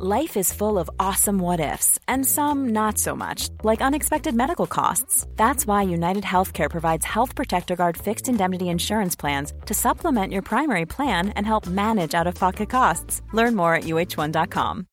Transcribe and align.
Life 0.00 0.36
is 0.36 0.52
full 0.52 0.78
of 0.78 0.88
awesome 1.00 1.40
what 1.40 1.58
ifs, 1.58 1.98
and 2.06 2.24
some 2.24 2.68
not 2.68 2.98
so 2.98 3.16
much, 3.16 3.48
like 3.64 3.80
unexpected 3.80 4.32
medical 4.32 4.68
costs. 4.68 5.26
That's 5.34 5.66
why 5.66 5.82
United 5.82 6.22
Healthcare 6.22 6.70
provides 6.70 7.04
Health 7.04 7.34
Protector 7.34 7.74
Guard 7.74 7.96
fixed 7.96 8.28
indemnity 8.28 8.68
insurance 8.68 9.16
plans 9.16 9.52
to 9.66 9.74
supplement 9.74 10.32
your 10.32 10.42
primary 10.42 10.86
plan 10.86 11.30
and 11.30 11.44
help 11.44 11.66
manage 11.66 12.14
out 12.14 12.28
of 12.28 12.36
pocket 12.36 12.70
costs. 12.70 13.22
Learn 13.32 13.56
more 13.56 13.74
at 13.74 13.84
uh1.com. 13.84 14.86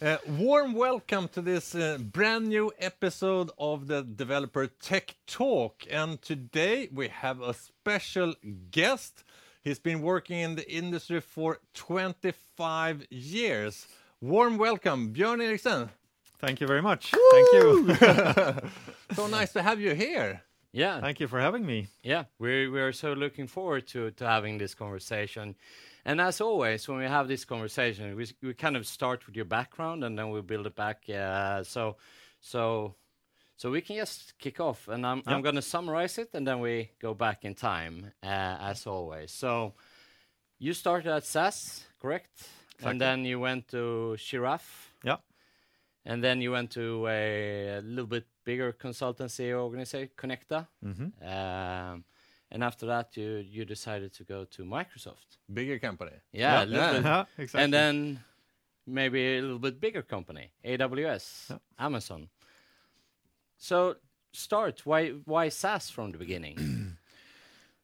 Uh, 0.00 0.16
warm 0.38 0.72
welcome 0.72 1.28
to 1.28 1.42
this 1.42 1.74
uh, 1.74 1.98
brand 2.00 2.46
new 2.46 2.72
episode 2.78 3.50
of 3.58 3.88
the 3.88 4.02
Developer 4.02 4.68
Tech 4.68 5.16
Talk. 5.26 5.84
And 5.90 6.22
today 6.22 6.88
we 6.90 7.08
have 7.08 7.42
a 7.42 7.52
special 7.52 8.34
guest. 8.70 9.22
He's 9.64 9.78
been 9.78 10.02
working 10.02 10.40
in 10.40 10.56
the 10.56 10.70
industry 10.70 11.22
for 11.22 11.58
25 11.72 13.06
years. 13.10 13.86
Warm 14.20 14.58
welcome, 14.58 15.14
Björn 15.14 15.42
Eriksen. 15.42 15.88
Thank 16.38 16.60
you 16.60 16.66
very 16.66 16.82
much. 16.82 17.10
Thank 17.10 17.48
you. 17.54 17.96
so 19.14 19.26
nice 19.26 19.54
to 19.54 19.62
have 19.62 19.80
you 19.80 19.94
here. 19.94 20.42
Yeah. 20.72 21.00
Thank 21.00 21.18
you 21.18 21.28
for 21.28 21.40
having 21.40 21.64
me. 21.64 21.86
Yeah, 22.02 22.24
we 22.38 22.68
we 22.68 22.78
are 22.78 22.92
so 22.92 23.14
looking 23.14 23.46
forward 23.46 23.86
to 23.88 24.10
to 24.10 24.26
having 24.26 24.58
this 24.58 24.74
conversation. 24.74 25.54
And 26.04 26.20
as 26.20 26.42
always, 26.42 26.86
when 26.86 26.98
we 26.98 27.06
have 27.06 27.26
this 27.26 27.46
conversation, 27.46 28.14
we 28.16 28.26
we 28.42 28.52
kind 28.52 28.76
of 28.76 28.86
start 28.86 29.24
with 29.26 29.34
your 29.34 29.46
background 29.46 30.04
and 30.04 30.18
then 30.18 30.28
we 30.28 30.42
build 30.42 30.66
it 30.66 30.74
back. 30.74 31.08
Uh, 31.08 31.62
so 31.62 31.96
so 32.40 32.96
so 33.56 33.70
we 33.70 33.80
can 33.80 33.96
just 33.96 34.38
kick 34.38 34.60
off, 34.60 34.88
and 34.88 35.06
I'm, 35.06 35.22
I'm 35.26 35.42
going 35.42 35.54
to 35.54 35.62
summarize 35.62 36.18
it, 36.18 36.30
and 36.34 36.46
then 36.46 36.60
we 36.60 36.90
go 37.00 37.14
back 37.14 37.44
in 37.44 37.54
time, 37.54 38.12
uh, 38.22 38.26
as 38.26 38.86
always. 38.86 39.32
So 39.32 39.74
you 40.58 40.72
started 40.72 41.12
at 41.12 41.24
SAS, 41.24 41.84
correct? 42.00 42.48
Exactly. 42.74 42.90
And 42.90 43.00
then 43.00 43.24
you 43.24 43.38
went 43.40 43.68
to 43.68 44.16
Giraffe. 44.18 44.92
Yeah. 45.04 45.16
And 46.04 46.22
then 46.22 46.40
you 46.40 46.52
went 46.52 46.70
to 46.72 47.06
a, 47.08 47.78
a 47.78 47.80
little 47.80 48.06
bit 48.06 48.26
bigger 48.44 48.72
consultancy 48.72 49.52
organization, 49.52 50.10
Connecta. 50.16 50.66
Mm-hmm. 50.84 51.26
Um, 51.26 52.04
and 52.50 52.62
after 52.62 52.86
that, 52.86 53.16
you 53.16 53.36
you 53.36 53.64
decided 53.64 54.12
to 54.14 54.24
go 54.24 54.44
to 54.44 54.64
Microsoft. 54.64 55.38
Bigger 55.52 55.78
company. 55.78 56.12
Yeah, 56.32 56.62
a 56.62 56.66
little 56.66 56.94
yeah. 56.94 57.00
Yeah, 57.00 57.24
exactly. 57.38 57.64
And 57.64 57.72
then 57.72 58.20
maybe 58.86 59.38
a 59.38 59.40
little 59.40 59.58
bit 59.58 59.80
bigger 59.80 60.02
company, 60.02 60.50
AWS, 60.64 61.50
Yeah. 61.50 61.58
Amazon. 61.78 62.28
So 63.64 63.96
start. 64.32 64.84
Why 64.84 65.08
why 65.24 65.48
SAS 65.48 65.88
from 65.88 66.12
the 66.12 66.18
beginning? 66.18 66.56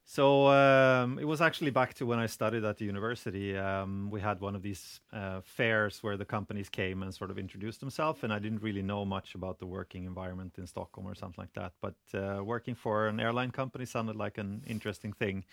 So 0.03 0.47
um, 0.47 1.19
it 1.19 1.23
was 1.23 1.39
actually 1.39 1.71
back 1.71 1.93
to 1.93 2.05
when 2.05 2.19
I 2.19 2.25
studied 2.25 2.65
at 2.65 2.75
the 2.75 2.83
university. 2.83 3.57
Um, 3.57 4.09
we 4.11 4.19
had 4.19 4.41
one 4.41 4.57
of 4.57 4.61
these 4.61 4.99
uh, 5.13 5.39
fairs 5.41 6.03
where 6.03 6.17
the 6.17 6.25
companies 6.25 6.67
came 6.67 7.01
and 7.01 7.13
sort 7.13 7.31
of 7.31 7.39
introduced 7.39 7.79
themselves, 7.79 8.21
and 8.21 8.33
I 8.33 8.39
didn't 8.39 8.61
really 8.61 8.81
know 8.81 9.05
much 9.05 9.35
about 9.35 9.59
the 9.59 9.65
working 9.65 10.03
environment 10.03 10.55
in 10.57 10.67
Stockholm 10.67 11.07
or 11.07 11.15
something 11.15 11.41
like 11.41 11.53
that. 11.53 11.71
But 11.79 11.95
uh, 12.13 12.43
working 12.43 12.75
for 12.75 13.07
an 13.07 13.21
airline 13.21 13.51
company 13.51 13.85
sounded 13.85 14.17
like 14.17 14.37
an 14.37 14.63
interesting 14.67 15.13
thing. 15.13 15.45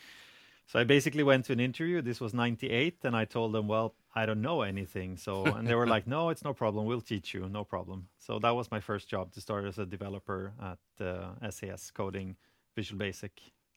So 0.68 0.78
I 0.78 0.84
basically 0.84 1.22
went 1.22 1.46
to 1.46 1.52
an 1.54 1.60
interview. 1.60 2.02
This 2.02 2.20
was 2.20 2.34
'98, 2.34 2.98
and 3.04 3.16
I 3.16 3.24
told 3.24 3.52
them, 3.54 3.68
"Well, 3.68 3.94
I 4.14 4.26
don't 4.26 4.42
know 4.42 4.60
anything." 4.62 5.16
So, 5.16 5.44
and 5.46 5.66
they 5.66 5.74
were 5.74 5.86
like, 5.94 6.06
"No, 6.06 6.28
it's 6.28 6.44
no 6.44 6.52
problem. 6.52 6.84
We'll 6.84 7.00
teach 7.00 7.32
you. 7.34 7.48
No 7.48 7.64
problem." 7.64 8.08
So 8.18 8.38
that 8.40 8.54
was 8.54 8.70
my 8.70 8.80
first 8.80 9.08
job 9.08 9.32
to 9.32 9.40
start 9.40 9.64
as 9.64 9.78
a 9.78 9.86
developer 9.86 10.52
at 10.60 10.78
uh, 11.04 11.50
SAS, 11.50 11.90
coding 11.90 12.36
Visual 12.76 12.98
Basic. 12.98 13.32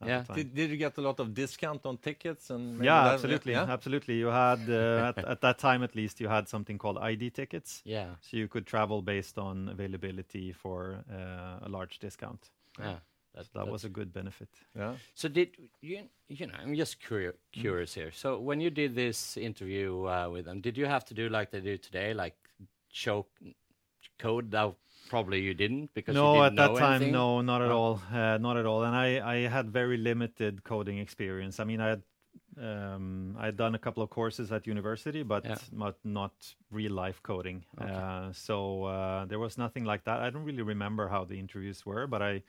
Yeah. 0.05 0.23
Did, 0.33 0.55
did 0.55 0.71
you 0.71 0.77
get 0.77 0.97
a 0.97 1.01
lot 1.01 1.19
of 1.19 1.33
discount 1.33 1.85
on 1.85 1.97
tickets 1.97 2.49
and 2.49 2.83
yeah, 2.83 3.03
that- 3.03 3.13
absolutely, 3.13 3.53
yeah? 3.53 3.65
absolutely. 3.69 4.15
You 4.15 4.27
had 4.27 4.67
uh, 4.67 5.13
at, 5.17 5.25
at 5.25 5.41
that 5.41 5.59
time 5.59 5.83
at 5.83 5.95
least 5.95 6.19
you 6.19 6.27
had 6.27 6.49
something 6.49 6.79
called 6.79 6.97
ID 6.97 7.29
tickets, 7.29 7.83
yeah, 7.85 8.15
so 8.19 8.35
you 8.35 8.47
could 8.47 8.65
travel 8.65 9.03
based 9.03 9.37
on 9.37 9.69
availability 9.69 10.51
for 10.53 11.03
uh, 11.09 11.67
a 11.67 11.69
large 11.69 11.99
discount. 11.99 12.49
yeah. 12.79 12.95
So 13.35 13.59
that 13.59 13.67
was 13.67 13.85
a 13.85 13.89
good 13.89 14.11
benefit. 14.13 14.49
Yeah. 14.77 14.95
So 15.15 15.29
did 15.29 15.49
you? 15.81 16.03
You 16.27 16.47
know, 16.47 16.53
I'm 16.61 16.75
just 16.75 16.99
curious, 16.99 17.35
curious 17.51 17.93
here. 17.93 18.11
So 18.11 18.39
when 18.39 18.61
you 18.61 18.69
did 18.69 18.95
this 18.95 19.37
interview 19.37 20.05
uh, 20.05 20.29
with 20.29 20.45
them, 20.45 20.61
did 20.61 20.77
you 20.77 20.85
have 20.85 21.05
to 21.05 21.13
do 21.13 21.29
like 21.29 21.51
they 21.51 21.61
do 21.61 21.77
today, 21.77 22.13
like 22.13 22.35
show 22.91 23.25
code? 24.19 24.51
That 24.51 24.73
probably 25.09 25.41
you 25.41 25.53
didn't 25.53 25.93
because 25.93 26.15
you 26.15 26.21
no, 26.21 26.33
didn't 26.33 26.45
at 26.45 26.55
that 26.55 26.75
time, 26.79 26.91
anything? 26.93 27.13
no, 27.13 27.41
not 27.41 27.61
at 27.61 27.71
Oh. 27.71 27.77
all, 27.77 28.01
uh, 28.13 28.37
not 28.37 28.57
at 28.57 28.65
all. 28.65 28.83
And 28.83 28.95
I, 28.95 29.19
I 29.19 29.47
had 29.47 29.69
very 29.71 29.97
limited 29.97 30.63
coding 30.63 30.97
experience. 30.99 31.59
I 31.59 31.63
mean, 31.65 31.81
I 31.81 31.89
had, 31.89 32.01
um, 32.61 33.35
I 33.39 33.45
had 33.45 33.57
done 33.57 33.75
a 33.75 33.79
couple 33.79 34.03
of 34.03 34.09
courses 34.09 34.51
at 34.51 34.67
university, 34.67 35.23
but 35.23 35.45
Yeah. 35.45 35.55
not 35.71 35.95
not 36.03 36.33
real 36.69 36.91
life 36.93 37.21
coding. 37.23 37.63
Okay. 37.81 37.91
Uh, 37.91 38.31
so 38.33 38.83
uh, 38.85 39.25
there 39.25 39.39
was 39.39 39.57
nothing 39.57 39.83
like 39.85 40.03
that. 40.05 40.19
I 40.21 40.29
don't 40.29 40.43
really 40.45 40.63
remember 40.63 41.07
how 41.09 41.25
the 41.25 41.37
interviews 41.39 41.85
were, 41.85 42.07
but 42.07 42.21
I 42.21 42.43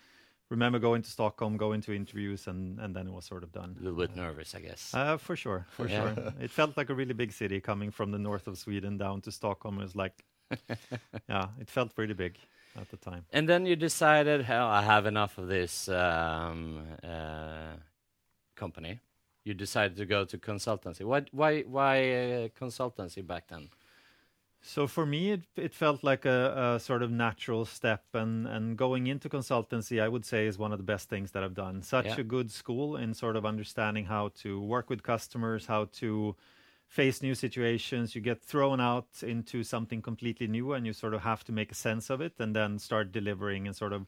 remember 0.52 0.78
going 0.78 1.02
to 1.02 1.10
Stockholm, 1.10 1.56
going 1.56 1.80
to 1.82 1.92
interviews, 1.92 2.46
and 2.46 2.78
and 2.80 2.94
then 2.96 3.06
it 3.08 3.12
was 3.18 3.24
sort 3.32 3.42
of 3.42 3.50
done. 3.52 3.70
A 3.80 3.82
little 3.84 3.98
bit 4.06 4.14
nervous, 4.16 4.54
I 4.54 4.60
guess. 4.68 4.94
Uh, 4.94 5.16
for 5.18 5.36
sure, 5.36 5.60
for 5.76 5.86
Yeah. 5.88 5.98
sure. 6.14 6.32
It 6.46 6.50
felt 6.50 6.76
like 6.76 6.90
a 6.92 6.94
really 6.94 7.14
big 7.14 7.32
city 7.32 7.60
coming 7.60 7.92
from 7.92 8.10
the 8.12 8.18
north 8.18 8.46
of 8.48 8.56
Sweden 8.56 8.98
down 8.98 9.20
to 9.22 9.30
Stockholm. 9.30 9.78
It 9.80 9.84
was 9.84 9.96
like, 10.04 10.14
yeah, 11.28 11.46
it 11.60 11.68
felt 11.70 11.94
pretty 11.94 12.14
big 12.14 12.34
at 12.80 12.88
the 12.90 12.96
time. 13.10 13.24
And 13.32 13.46
then 13.48 13.66
you 13.66 13.76
decided, 13.76 14.44
hell, 14.44 14.68
I 14.68 14.82
have 14.82 15.06
enough 15.08 15.38
of 15.38 15.46
this 15.48 15.88
um, 15.88 16.82
uh, 17.02 17.76
company. 18.54 19.00
You 19.44 19.54
decided 19.54 19.96
to 19.96 20.06
go 20.06 20.24
to 20.24 20.38
consultancy. 20.38 21.04
Why, 21.04 21.20
why, 21.32 21.62
why 21.62 21.96
uh, 21.98 22.48
consultancy 22.60 23.22
back 23.26 23.48
then? 23.48 23.68
So 24.64 24.86
for 24.86 25.04
me, 25.04 25.32
it, 25.32 25.42
it 25.56 25.74
felt 25.74 26.04
like 26.04 26.24
a, 26.24 26.74
a 26.76 26.80
sort 26.80 27.02
of 27.02 27.10
natural 27.10 27.64
step, 27.64 28.04
and, 28.14 28.46
and 28.46 28.78
going 28.78 29.08
into 29.08 29.28
consultancy, 29.28 30.00
I 30.00 30.08
would 30.08 30.24
say, 30.24 30.46
is 30.46 30.56
one 30.56 30.70
of 30.72 30.78
the 30.78 30.84
best 30.84 31.08
things 31.08 31.32
that 31.32 31.42
I've 31.42 31.54
done. 31.54 31.82
Such 31.82 32.06
Yeah. 32.06 32.18
a 32.18 32.22
good 32.22 32.50
school 32.52 32.96
in 32.96 33.12
sort 33.12 33.34
of 33.36 33.44
understanding 33.44 34.04
how 34.04 34.28
to 34.36 34.60
work 34.60 34.88
with 34.88 35.02
customers, 35.02 35.66
how 35.66 35.86
to 35.86 36.36
face 36.86 37.22
new 37.22 37.34
situations. 37.34 38.14
You 38.14 38.20
get 38.20 38.40
thrown 38.40 38.80
out 38.80 39.08
into 39.22 39.64
something 39.64 40.00
completely 40.00 40.46
new, 40.46 40.72
and 40.74 40.86
you 40.86 40.92
sort 40.92 41.14
of 41.14 41.22
have 41.22 41.42
to 41.44 41.52
make 41.52 41.72
a 41.72 41.74
sense 41.74 42.08
of 42.08 42.20
it, 42.20 42.34
and 42.38 42.54
then 42.54 42.78
start 42.78 43.10
delivering 43.10 43.66
and 43.66 43.74
sort 43.74 43.92
of 43.92 44.06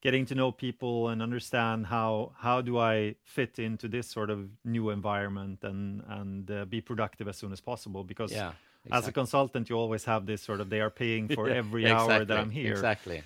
getting 0.00 0.24
to 0.26 0.34
know 0.36 0.52
people 0.52 1.08
and 1.08 1.20
understand 1.22 1.86
how 1.86 2.32
how 2.38 2.60
do 2.60 2.78
I 2.78 3.16
fit 3.24 3.58
into 3.58 3.88
this 3.88 4.08
sort 4.08 4.30
of 4.30 4.50
new 4.64 4.90
environment 4.90 5.64
and 5.64 6.02
and 6.06 6.50
uh, 6.50 6.64
be 6.66 6.80
productive 6.80 7.26
as 7.28 7.36
soon 7.36 7.52
as 7.52 7.60
possible 7.60 8.04
because 8.04 8.32
Yeah, 8.32 8.52
as 8.90 9.08
a 9.08 9.12
consultant, 9.12 9.68
you 9.68 9.76
always 9.76 10.04
have 10.04 10.26
this 10.26 10.42
sort 10.42 10.60
of 10.60 10.70
they 10.70 10.80
are 10.80 10.90
paying 10.90 11.28
for 11.28 11.48
Yeah, 11.50 11.56
every 11.56 11.90
hour 11.90 12.24
that 12.24 12.38
I'm 12.38 12.50
here. 12.50 12.72
Exactly. 12.72 13.22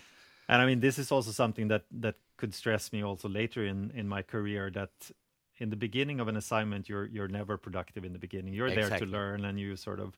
And 0.49 0.63
I 0.63 0.67
mean, 0.67 0.81
this 0.81 0.99
is 0.99 1.13
also 1.13 1.31
something 1.31 1.69
that 1.69 1.85
that 2.01 2.17
could 2.37 2.55
stress 2.55 2.93
me 2.93 3.03
also 3.03 3.29
later 3.29 3.65
in 3.65 3.91
in 3.95 4.09
my 4.09 4.23
career. 4.23 4.71
That 4.71 4.91
in 5.59 5.71
the 5.71 5.77
beginning 5.77 6.21
of 6.21 6.29
an 6.29 6.37
assignment, 6.37 6.89
you're 6.89 7.07
you're 7.07 7.29
never 7.29 7.57
productive 7.57 8.05
in 8.05 8.13
the 8.13 8.19
beginning. 8.19 8.55
You're 8.55 8.71
there 8.71 8.91
to 8.99 9.07
learn, 9.07 9.45
and 9.45 9.59
you 9.59 9.77
sort 9.77 10.01
of. 10.01 10.17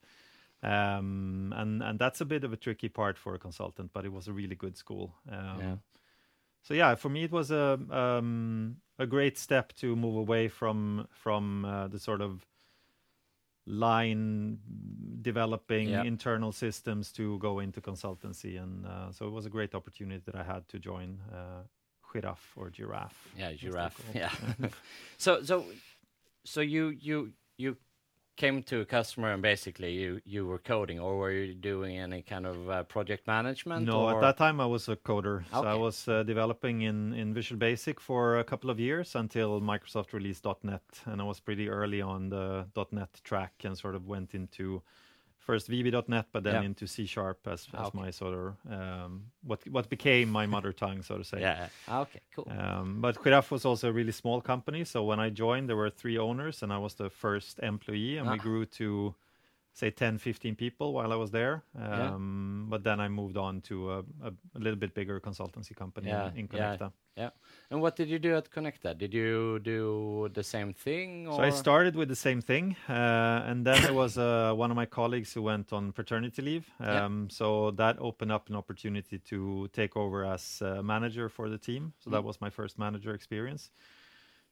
Um, 0.62 1.52
and 1.54 1.82
and 1.82 1.98
that's 1.98 2.22
a 2.22 2.24
bit 2.24 2.42
of 2.42 2.52
a 2.52 2.56
tricky 2.56 2.88
part 2.88 3.18
for 3.18 3.34
a 3.34 3.38
consultant, 3.38 3.90
but 3.92 4.06
it 4.06 4.12
was 4.12 4.28
a 4.28 4.32
really 4.32 4.56
good 4.56 4.76
school. 4.76 5.14
Um, 5.28 5.60
Yeah. 5.60 5.76
So 6.62 6.72
yeah, 6.72 6.94
for 6.94 7.10
me 7.10 7.24
it 7.24 7.30
was 7.30 7.50
a 7.50 7.78
um, 7.90 8.76
a 8.98 9.06
great 9.06 9.36
step 9.38 9.74
to 9.74 9.94
move 9.94 10.16
away 10.16 10.48
from 10.48 11.06
from 11.10 11.64
uh, 11.66 11.88
the 11.88 11.98
sort 11.98 12.22
of 12.22 12.46
line 13.66 14.58
developing 15.22 15.88
Yeah. 15.88 16.02
internal 16.06 16.52
systems 16.52 17.12
to 17.12 17.38
go 17.38 17.60
into 17.60 17.80
consultancy, 17.80 18.62
and 18.62 18.86
uh, 18.86 19.10
so 19.12 19.26
it 19.26 19.30
was 19.32 19.46
a 19.46 19.50
great 19.50 19.74
opportunity 19.74 20.22
that 20.26 20.34
I 20.34 20.42
had 20.44 20.68
to 20.68 20.78
join 20.78 21.20
uh, 21.32 21.62
Giraffe 22.12 22.52
or 22.56 22.70
Giraffe. 22.70 23.28
Yeah, 23.36 23.52
giraffe. 23.54 24.00
Yeah. 24.14 24.30
so 25.18 25.42
so 25.42 25.64
so 26.44 26.60
you 26.60 26.88
you 26.90 27.32
you 27.56 27.76
came 28.36 28.62
to 28.64 28.80
a 28.80 28.84
customer 28.84 29.32
and 29.32 29.42
basically 29.42 29.92
you 29.92 30.20
you 30.24 30.46
were 30.46 30.58
coding 30.58 30.98
or 30.98 31.16
were 31.16 31.30
you 31.30 31.54
doing 31.54 31.98
any 31.98 32.22
kind 32.22 32.46
of 32.46 32.68
uh, 32.68 32.82
project 32.84 33.26
management? 33.26 33.86
No, 33.86 34.02
or? 34.02 34.14
at 34.14 34.20
that 34.20 34.36
time 34.36 34.60
I 34.60 34.66
was 34.66 34.88
a 34.88 34.96
coder. 34.96 35.44
So 35.52 35.64
I 35.64 35.74
was 35.74 36.08
uh, 36.08 36.22
developing 36.22 36.82
in, 36.82 37.14
in 37.14 37.34
Visual 37.34 37.58
Basic 37.58 38.00
for 38.00 38.38
a 38.38 38.44
couple 38.44 38.70
of 38.70 38.80
years 38.80 39.14
until 39.14 39.60
Microsoft 39.60 40.12
released 40.12 40.44
.NET, 40.62 40.82
and 41.06 41.20
I 41.20 41.24
was 41.24 41.40
pretty 41.40 41.68
early 41.68 42.00
on 42.02 42.28
the 42.28 42.66
.NET 42.90 43.20
track 43.22 43.52
and 43.64 43.76
sort 43.76 43.94
of 43.94 44.06
went 44.06 44.34
into 44.34 44.82
first 45.44 45.68
VB.NET, 45.70 46.26
but 46.32 46.42
then 46.44 46.54
Yeah. 46.54 46.62
into 46.68 46.86
C 46.86 47.06
Sharp 47.06 47.46
as, 47.46 47.68
as 47.74 47.86
Okay. 47.88 47.98
my 47.98 48.10
sort 48.10 48.34
of 48.34 48.72
um, 48.72 49.30
what 49.42 49.60
what 49.68 49.88
became 49.88 50.26
my 50.30 50.46
mother 50.46 50.72
tongue, 50.82 51.02
so 51.02 51.18
to 51.18 51.24
say. 51.24 51.40
Yeah. 51.40 51.68
Ah, 51.88 52.00
okay. 52.00 52.20
Cool. 52.34 52.48
Um, 52.50 53.00
but 53.00 53.22
Giraffe 53.22 53.50
was 53.50 53.64
also 53.64 53.88
a 53.88 53.92
really 53.92 54.12
small 54.12 54.40
company, 54.40 54.84
so 54.84 55.04
when 55.04 55.20
I 55.20 55.30
joined, 55.30 55.68
there 55.68 55.76
were 55.76 55.90
three 55.90 56.18
owners, 56.18 56.62
and 56.62 56.72
I 56.72 56.78
was 56.78 56.94
the 56.94 57.10
first 57.10 57.58
employee, 57.62 58.18
and 58.18 58.26
we 58.30 58.38
Ah. 58.38 58.42
grew 58.42 58.64
to 58.66 59.14
say 59.74 59.90
10 59.90 60.18
15 60.18 60.54
people 60.56 60.92
while 60.92 61.12
i 61.12 61.16
was 61.16 61.30
there 61.30 61.62
Yeah. 61.76 62.14
um, 62.14 62.66
but 62.70 62.82
then 62.84 63.00
i 63.00 63.08
moved 63.08 63.36
on 63.36 63.60
to 63.62 63.90
a, 63.90 63.98
a, 64.22 64.30
a 64.54 64.58
little 64.58 64.78
bit 64.78 64.94
bigger 64.94 65.20
consultancy 65.20 65.74
company 65.74 66.08
Yeah, 66.08 66.30
in, 66.30 66.38
in 66.38 66.48
yeah. 66.52 66.76
connecta 66.76 66.92
Yeah. 67.16 67.30
And 67.70 67.80
what 67.82 67.94
did 67.96 68.08
you 68.08 68.18
do 68.18 68.34
at 68.36 68.46
Connecta? 68.50 68.90
Did 68.98 69.14
you 69.14 69.60
do 69.72 70.28
the 70.34 70.42
same 70.42 70.72
thing? 70.86 71.28
Or? 71.28 71.36
so 71.36 71.42
i 71.42 71.50
started 71.50 71.94
with 72.00 72.08
the 72.08 72.20
same 72.28 72.40
thing 72.50 72.74
uh, 72.88 73.48
and 73.50 73.64
then 73.66 73.78
there 73.82 73.94
was 74.04 74.18
uh, 74.18 74.52
one 74.62 74.70
of 74.72 74.76
my 74.82 74.86
colleagues 74.86 75.30
who 75.34 75.42
went 75.52 75.72
on 75.72 75.92
paternity 75.92 76.42
leave 76.42 76.66
Yeah. 76.80 77.04
um, 77.04 77.28
so 77.30 77.46
that 77.82 77.94
opened 78.08 78.32
up 78.36 78.48
an 78.50 78.56
opportunity 78.56 79.18
to 79.30 79.68
take 79.72 79.92
over 80.02 80.18
as 80.34 80.62
manager 80.92 81.28
for 81.36 81.48
the 81.48 81.58
team 81.58 81.92
so 82.02 82.10
that 82.10 82.22
Mm. 82.22 82.26
was 82.28 82.36
my 82.46 82.50
first 82.58 82.78
manager 82.78 83.12
experience 83.14 83.70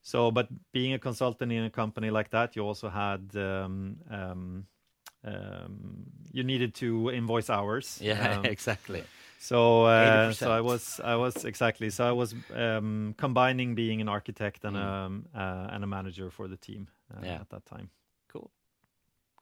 so 0.02 0.30
but 0.30 0.46
being 0.72 0.92
a 0.94 0.98
consultant 0.98 1.50
in 1.52 1.64
a 1.64 1.70
company 1.82 2.10
like 2.18 2.30
that 2.30 2.48
you 2.56 2.62
also 2.70 2.88
had 2.88 3.22
um, 3.36 3.96
um, 5.24 6.04
you 6.32 6.42
needed 6.44 6.74
to 6.74 7.10
invoice 7.10 7.50
hours 7.50 7.98
Yeah, 8.02 8.36
um, 8.38 8.44
exactly. 8.46 9.02
so 9.38 9.84
uh, 9.86 10.32
so 10.32 10.50
I 10.50 10.60
was 10.60 11.00
I 11.04 11.16
was 11.16 11.44
exactly 11.44 11.90
so 11.90 12.04
I 12.08 12.12
was 12.12 12.34
um, 12.54 13.14
combining 13.16 13.74
being 13.74 14.00
an 14.00 14.08
architect 14.08 14.64
and 14.64 14.76
Mm. 14.76 14.82
um, 15.06 15.24
uh, 15.34 15.74
and 15.74 15.84
a 15.84 15.86
manager 15.86 16.30
for 16.30 16.48
the 16.48 16.56
team 16.56 16.88
uh, 17.10 17.24
Yeah. 17.26 17.40
at 17.40 17.48
that 17.50 17.64
time. 17.66 17.90
Cool. 18.32 18.50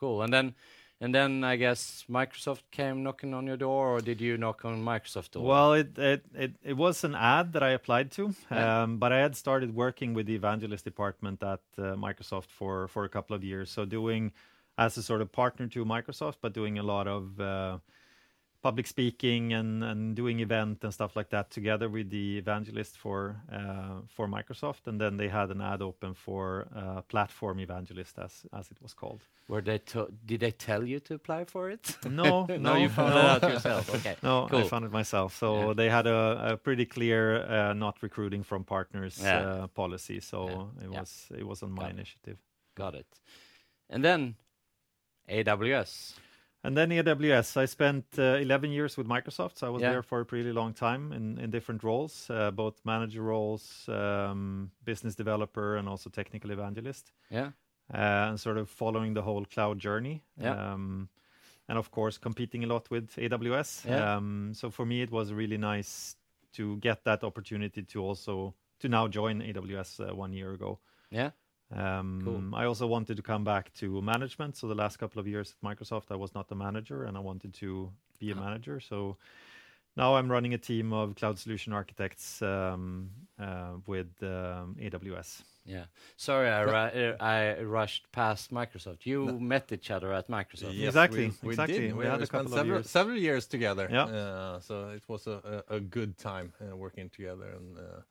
Cool. 0.00 0.22
And 0.22 0.32
then 0.32 0.54
and 1.02 1.14
then 1.14 1.44
I 1.44 1.56
guess 1.56 2.04
Microsoft 2.08 2.62
came 2.70 3.02
knocking 3.02 3.34
on 3.34 3.46
your 3.46 3.56
door 3.56 3.96
or 3.96 4.00
did 4.02 4.20
you 4.20 4.36
knock 4.36 4.64
on 4.64 4.84
Microsoft 4.84 5.30
door? 5.30 5.46
Well, 5.46 5.72
it, 5.74 5.98
it 5.98 6.24
it 6.34 6.52
it 6.62 6.76
was 6.76 7.04
an 7.04 7.14
ad 7.14 7.52
that 7.52 7.62
I 7.62 7.70
applied 7.74 8.10
to, 8.12 8.34
Yeah. 8.50 8.82
um, 8.82 8.98
but 8.98 9.12
I 9.12 9.20
had 9.22 9.34
started 9.36 9.74
working 9.74 10.14
with 10.16 10.26
the 10.26 10.34
evangelist 10.34 10.84
department 10.84 11.42
at 11.42 11.60
uh, 11.78 11.96
Microsoft 11.96 12.50
for 12.50 12.88
for 12.88 13.04
a 13.04 13.08
couple 13.08 13.36
of 13.36 13.42
years. 13.42 13.70
So 13.70 13.86
doing 13.86 14.32
as 14.80 14.96
a 14.98 15.02
sort 15.02 15.20
of 15.22 15.30
partner 15.30 15.68
to 15.68 15.84
Microsoft, 15.84 16.36
but 16.42 16.52
doing 16.54 16.78
a 16.78 16.82
lot 16.82 17.06
of 17.06 17.22
uh, 17.40 17.78
public 18.62 18.86
speaking 18.86 19.52
and 19.58 19.82
and 19.84 20.16
doing 20.16 20.40
event 20.40 20.84
and 20.84 20.92
stuff 20.92 21.16
like 21.16 21.28
that 21.30 21.50
together 21.50 21.88
with 21.88 22.08
the 22.10 22.38
evangelist 22.38 22.96
for 22.98 23.36
uh, 23.58 24.00
for 24.16 24.26
Microsoft. 24.28 24.86
And 24.86 25.00
then 25.00 25.16
they 25.16 25.28
had 25.28 25.50
an 25.50 25.60
ad 25.60 25.80
open 25.82 26.14
for 26.14 26.66
uh, 26.76 27.00
platform 27.12 27.58
evangelist, 27.60 28.18
as 28.18 28.46
as 28.52 28.70
it 28.70 28.78
was 28.82 28.94
called. 28.94 29.20
Were 29.48 29.62
they 29.62 29.78
to- 29.92 30.10
did 30.26 30.40
they 30.40 30.52
tell 30.52 30.82
you 30.92 31.00
to 31.00 31.14
apply 31.14 31.44
for 31.44 31.70
it? 31.70 31.96
No, 32.22 32.46
no, 32.58 32.74
you 32.76 32.88
found 32.88 33.14
no. 33.14 33.20
it 33.20 33.24
out 33.44 33.52
yourself. 33.52 33.84
Okay. 33.96 34.16
No, 34.22 34.46
cool. 34.50 34.60
I 34.60 34.68
found 34.68 34.84
it 34.84 34.92
myself. 34.92 35.36
So 35.38 35.48
Yeah. 35.68 35.74
they 35.74 35.90
had 35.90 36.06
a, 36.06 36.52
a 36.52 36.56
pretty 36.56 36.86
clear 36.86 37.20
uh, 37.56 37.74
not 37.74 38.02
recruiting 38.02 38.44
from 38.44 38.64
partners 38.64 39.18
Yeah. 39.22 39.40
uh, 39.40 39.66
policy. 39.68 40.20
So 40.20 40.38
Yeah. 40.48 40.84
it 40.84 40.90
was 41.00 41.26
it 41.40 41.46
was 41.46 41.62
on 41.62 41.70
my 41.72 41.82
Got 41.82 41.90
it. 41.90 41.94
initiative. 41.96 42.38
Got 42.76 42.94
it. 42.94 43.06
And 43.88 44.02
then 44.04 44.36
AWS. 45.30 46.14
And 46.62 46.76
then 46.76 46.90
AWS, 46.90 47.56
I 47.56 47.64
spent 47.64 48.04
uh, 48.18 48.36
11 48.36 48.70
years 48.70 48.96
with 48.98 49.06
Microsoft. 49.06 49.56
So 49.56 49.66
I 49.66 49.70
was 49.70 49.80
Yeah. 49.82 49.92
there 49.92 50.02
for 50.02 50.20
a 50.20 50.24
pretty 50.26 50.52
long 50.52 50.74
time 50.74 51.12
in, 51.12 51.38
in 51.38 51.50
different 51.50 51.82
roles, 51.82 52.28
uh, 52.28 52.50
both 52.50 52.84
manager 52.84 53.22
roles, 53.22 53.88
um, 53.88 54.70
business 54.84 55.14
developer, 55.14 55.76
and 55.76 55.88
also 55.88 56.10
technical 56.10 56.50
evangelist, 56.50 57.12
Yeah. 57.30 57.52
uh, 57.94 58.28
and 58.30 58.38
sort 58.40 58.58
of 58.58 58.68
following 58.68 59.14
the 59.14 59.22
whole 59.22 59.46
cloud 59.46 59.78
journey. 59.78 60.22
Yeah. 60.36 60.72
Um, 60.72 61.08
and 61.66 61.78
of 61.78 61.90
course, 61.90 62.18
competing 62.18 62.64
a 62.64 62.66
lot 62.66 62.90
with 62.90 63.16
AWS. 63.16 63.86
Yeah. 63.86 64.16
Um, 64.16 64.52
so 64.54 64.70
for 64.70 64.84
me, 64.84 65.00
it 65.02 65.10
was 65.10 65.32
really 65.32 65.56
nice 65.56 66.16
to 66.52 66.76
get 66.78 67.04
that 67.04 67.24
opportunity 67.24 67.82
to 67.82 68.02
also 68.02 68.54
to 68.80 68.88
now 68.88 69.08
join 69.08 69.40
AWS 69.40 70.00
uh, 70.00 70.14
one 70.14 70.32
year 70.32 70.52
ago. 70.52 70.78
Yeah. 71.10 71.30
Um, 71.74 72.20
Cool. 72.24 72.54
I 72.54 72.64
also 72.64 72.86
wanted 72.86 73.16
to 73.16 73.22
come 73.22 73.44
back 73.44 73.72
to 73.74 74.02
management. 74.02 74.56
So 74.56 74.66
the 74.68 74.74
last 74.74 74.96
couple 74.98 75.20
of 75.20 75.26
years 75.28 75.54
at 75.56 75.68
Microsoft, 75.68 76.10
I 76.10 76.16
was 76.16 76.34
not 76.34 76.50
a 76.50 76.54
manager, 76.54 77.04
and 77.04 77.16
I 77.16 77.20
wanted 77.20 77.54
to 77.54 77.90
be 78.18 78.30
a 78.30 78.34
manager. 78.34 78.80
So 78.80 79.16
now 79.96 80.14
I'm 80.16 80.30
running 80.30 80.54
a 80.54 80.58
team 80.58 80.92
of 80.92 81.14
cloud 81.16 81.38
solution 81.38 81.72
architects 81.72 82.42
um, 82.42 83.10
uh, 83.38 83.74
with 83.86 84.08
um, 84.22 84.76
AWS. 84.80 85.42
Yeah. 85.66 85.84
Sorry, 86.16 86.48
I, 86.48 86.62
ru- 86.62 86.72
uh, 86.74 87.16
I 87.22 87.60
rushed 87.62 88.10
past 88.10 88.50
Microsoft. 88.50 89.04
You 89.04 89.38
met 89.38 89.70
each 89.70 89.90
other 89.90 90.12
at 90.12 90.28
Microsoft. 90.28 90.72
Yes, 90.74 90.88
Exactly, 90.88 91.26
we, 91.28 91.48
we 91.48 91.50
exactly. 91.52 91.78
Did. 91.78 91.92
We 91.92 91.98
We, 91.98 92.06
had 92.06 92.16
we 92.18 92.22
a 92.24 92.26
spent 92.26 92.44
couple 92.44 92.52
of 92.54 92.58
several, 92.58 92.78
years. 92.78 92.90
several 92.90 93.16
years 93.18 93.46
together. 93.46 93.88
Yeah. 93.90 94.04
Uh, 94.04 94.60
so 94.60 94.88
it 94.90 95.02
was 95.06 95.26
a, 95.28 95.62
a, 95.68 95.76
a 95.76 95.80
good 95.80 96.18
time 96.18 96.52
uh, 96.60 96.74
working 96.76 97.10
together, 97.10 97.50
and 97.56 97.78
uh, 97.78 97.82
that 97.82 98.02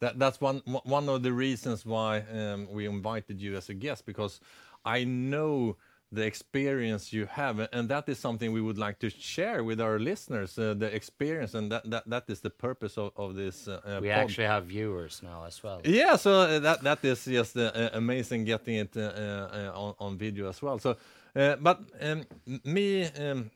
that's 0.00 0.40
one 0.40 0.62
one 0.84 1.08
of 1.08 1.22
the 1.22 1.32
reasons 1.32 1.84
why 1.86 2.20
um, 2.32 2.68
we 2.70 2.86
invited 2.86 3.40
you 3.40 3.56
as 3.56 3.68
a 3.68 3.74
guest 3.74 4.06
because 4.06 4.40
I 4.84 5.04
know 5.04 5.76
the 6.12 6.22
experience 6.22 7.12
you 7.12 7.26
have, 7.26 7.58
and 7.72 7.88
that 7.88 8.08
is 8.08 8.18
something 8.18 8.52
we 8.52 8.60
would 8.60 8.78
like 8.78 8.98
to 9.00 9.10
share 9.10 9.64
with 9.64 9.80
our 9.80 9.98
listeners. 9.98 10.58
Uh, 10.58 10.74
the 10.74 10.86
experience, 10.94 11.54
and 11.54 11.70
that, 11.72 11.90
that 11.90 12.08
that 12.08 12.24
is 12.28 12.40
the 12.40 12.50
purpose 12.50 12.96
of, 12.96 13.10
of 13.16 13.34
this. 13.34 13.66
Uh, 13.68 13.80
uh, 13.84 14.00
We 14.00 14.10
actually 14.10 14.46
have 14.46 14.66
viewers 14.66 15.20
now 15.22 15.44
as 15.44 15.62
well. 15.62 15.80
Yeah, 15.84 16.16
so 16.16 16.60
that 16.60 16.82
that 16.82 17.04
is 17.04 17.24
just 17.24 17.56
amazing 17.56 18.44
getting 18.44 18.76
it 18.76 18.96
uh, 18.96 19.00
uh, 19.00 19.72
on 19.74 19.94
on 19.98 20.18
video 20.18 20.48
as 20.48 20.62
well. 20.62 20.78
So, 20.78 20.96
uh, 21.34 21.56
but 21.56 21.80
um, 22.00 22.24
me 22.64 23.04
um, 23.04 23.50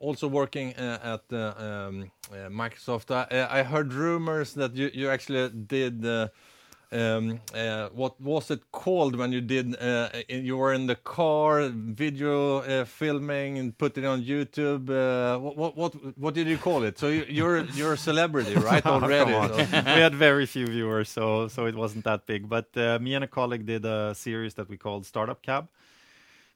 also 0.00 0.26
working 0.28 0.74
uh, 0.76 0.98
at 1.14 1.32
uh, 1.32 1.54
um, 1.88 2.10
uh, 2.32 2.48
Microsoft, 2.48 3.10
I, 3.10 3.60
I 3.60 3.62
heard 3.62 3.92
rumors 3.92 4.54
that 4.54 4.74
you 4.74 4.90
you 4.92 5.08
actually 5.10 5.48
did. 5.50 6.04
Uh, 6.04 6.28
um, 6.92 7.38
uh, 7.54 7.88
what 7.94 8.20
was 8.20 8.50
it 8.50 8.62
called 8.72 9.14
when 9.14 9.30
you 9.30 9.40
did? 9.40 9.76
Uh, 9.80 10.08
in- 10.28 10.44
you 10.44 10.56
were 10.56 10.72
in 10.74 10.86
the 10.88 10.96
car, 10.96 11.68
video 11.72 12.62
uh, 12.62 12.84
filming, 12.84 13.58
and 13.58 13.78
put 13.78 13.96
it 13.96 14.04
on 14.04 14.22
YouTube. 14.24 14.90
Uh, 14.90 15.38
what, 15.38 15.56
what 15.56 15.76
what 15.76 16.18
what 16.18 16.34
did 16.34 16.48
you 16.48 16.58
call 16.58 16.82
it? 16.82 16.98
So 16.98 17.06
you, 17.06 17.24
you're 17.28 17.64
you're 17.76 17.92
a 17.92 17.96
celebrity, 17.96 18.54
right? 18.70 18.82
Oh, 18.84 18.94
Already. 19.00 19.32
on. 19.34 19.48
so- 19.50 19.56
we 19.94 20.00
had 20.02 20.14
very 20.16 20.46
few 20.46 20.66
viewers, 20.66 21.08
so 21.08 21.46
so 21.48 21.66
it 21.66 21.76
wasn't 21.76 22.04
that 22.04 22.26
big. 22.26 22.48
But 22.48 22.66
uh, 22.76 22.98
me 23.00 23.14
and 23.14 23.22
a 23.22 23.28
colleague 23.28 23.66
did 23.66 23.84
a 23.84 24.12
series 24.14 24.54
that 24.54 24.68
we 24.68 24.76
called 24.76 25.06
Startup 25.06 25.40
Cab. 25.42 25.68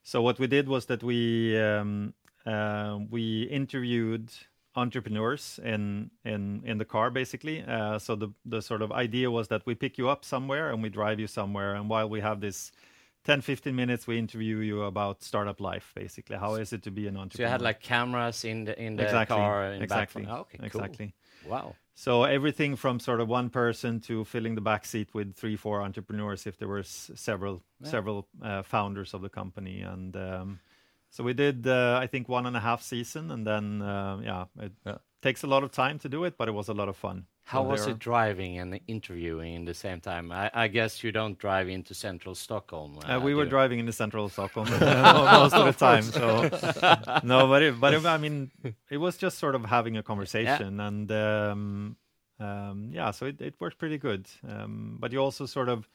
So 0.02 0.20
what 0.20 0.38
we 0.40 0.48
did 0.48 0.66
was 0.68 0.86
that 0.86 1.02
we 1.04 1.56
um, 1.60 2.12
uh, 2.46 2.98
we 3.10 3.44
interviewed 3.44 4.30
entrepreneurs 4.76 5.60
in 5.64 6.10
in 6.24 6.62
in 6.64 6.78
the 6.78 6.84
car 6.84 7.10
basically 7.10 7.62
uh, 7.62 7.98
so 7.98 8.16
the 8.16 8.28
the 8.44 8.60
sort 8.60 8.82
of 8.82 8.90
idea 8.90 9.30
was 9.30 9.48
that 9.48 9.62
we 9.66 9.74
pick 9.74 9.96
you 9.98 10.08
up 10.08 10.24
somewhere 10.24 10.70
and 10.70 10.82
we 10.82 10.88
drive 10.88 11.20
you 11.20 11.28
somewhere 11.28 11.74
and 11.76 11.88
while 11.88 12.08
we 12.08 12.20
have 12.20 12.40
this 12.40 12.72
10 13.24 13.40
15 13.40 13.74
minutes 13.76 14.06
we 14.06 14.18
interview 14.18 14.58
you 14.58 14.82
about 14.82 15.22
startup 15.22 15.60
life 15.60 15.92
basically 15.94 16.36
how 16.36 16.54
is 16.56 16.72
it 16.72 16.82
to 16.82 16.90
be 16.90 17.06
an 17.06 17.16
entrepreneur 17.16 17.36
So 17.36 17.42
you 17.42 17.48
had 17.48 17.62
like 17.62 17.80
cameras 17.80 18.44
in 18.44 18.64
the 18.64 18.80
in 18.80 18.96
the 18.96 19.04
exactly 19.04 19.36
car 19.36 19.72
in 19.72 19.82
exactly 19.82 20.22
back. 20.24 20.32
Oh, 20.34 20.40
okay, 20.40 20.58
cool. 20.58 20.66
exactly 20.66 21.14
Wow. 21.42 21.76
so 21.94 22.24
everything 22.24 22.76
from 22.76 22.98
sort 23.00 23.20
of 23.20 23.28
one 23.28 23.50
person 23.50 24.00
to 24.00 24.24
filling 24.24 24.54
the 24.56 24.60
back 24.60 24.84
seat 24.84 25.14
with 25.14 25.36
three, 25.36 25.56
four 25.56 25.82
entrepreneurs, 25.82 26.46
if 26.46 26.56
there 26.58 26.68
were 26.68 26.80
s- 26.80 27.10
several 27.14 27.62
Yeah. 27.80 27.88
several 27.90 28.26
uh, 28.42 28.62
founders 28.62 29.14
of 29.14 29.22
the 29.22 29.28
company, 29.28 29.82
and 29.82 30.16
um, 30.16 30.58
so 31.14 31.24
we 31.24 31.32
did 31.32 31.66
uh, 31.66 31.98
I 32.02 32.06
think 32.06 32.28
one 32.28 32.46
and 32.46 32.56
a 32.56 32.60
half 32.60 32.82
season, 32.82 33.30
and 33.30 33.46
then 33.46 33.82
uh, 33.82 34.18
yeah, 34.22 34.44
it 34.58 34.72
Yeah. 34.84 34.98
takes 35.22 35.42
a 35.44 35.46
lot 35.46 35.62
of 35.64 35.70
time 35.70 35.98
to 36.00 36.08
do 36.08 36.24
it, 36.24 36.36
but 36.36 36.48
it 36.48 36.52
was 36.52 36.68
a 36.68 36.74
lot 36.74 36.88
of 36.88 36.96
fun. 36.96 37.26
How 37.44 37.62
So 37.62 37.68
was 37.70 37.86
it 37.86 37.98
driving 37.98 38.58
and 38.58 38.80
interviewing 38.88 39.54
in 39.54 39.64
the 39.64 39.74
same 39.74 40.00
time? 40.00 40.32
I, 40.32 40.50
I 40.54 40.68
guess 40.68 41.04
you 41.04 41.12
don't 41.12 41.38
drive 41.38 41.68
into 41.68 41.94
central 41.94 42.34
Stockholm. 42.34 42.98
Uh, 42.98 43.20
we 43.20 43.34
were 43.34 43.44
you? 43.44 43.50
driving 43.50 43.78
in 43.78 43.86
the 43.86 43.92
central 43.92 44.28
Stockholm 44.28 44.66
uh, 44.72 44.78
most 45.40 45.54
of 45.54 45.64
the 45.66 45.72
time. 45.72 46.02
So 46.10 46.42
no, 47.22 47.46
but 47.46 47.62
it, 47.62 47.80
but 47.80 47.92
it, 47.94 48.04
I 48.06 48.16
mean, 48.16 48.50
it 48.90 48.96
was 48.96 49.16
just 49.16 49.38
sort 49.38 49.54
of 49.54 49.64
having 49.66 49.96
a 49.96 50.02
conversation, 50.02 50.80
and 50.80 51.12
um, 51.12 51.96
um, 52.40 52.88
yeah, 52.92 53.10
so 53.10 53.26
it, 53.26 53.40
it 53.40 53.54
worked 53.60 53.78
pretty 53.78 53.98
good. 53.98 54.26
Um, 54.48 54.96
but 55.00 55.12
you 55.12 55.18
also 55.18 55.46
sort 55.46 55.68
of, 55.68 55.88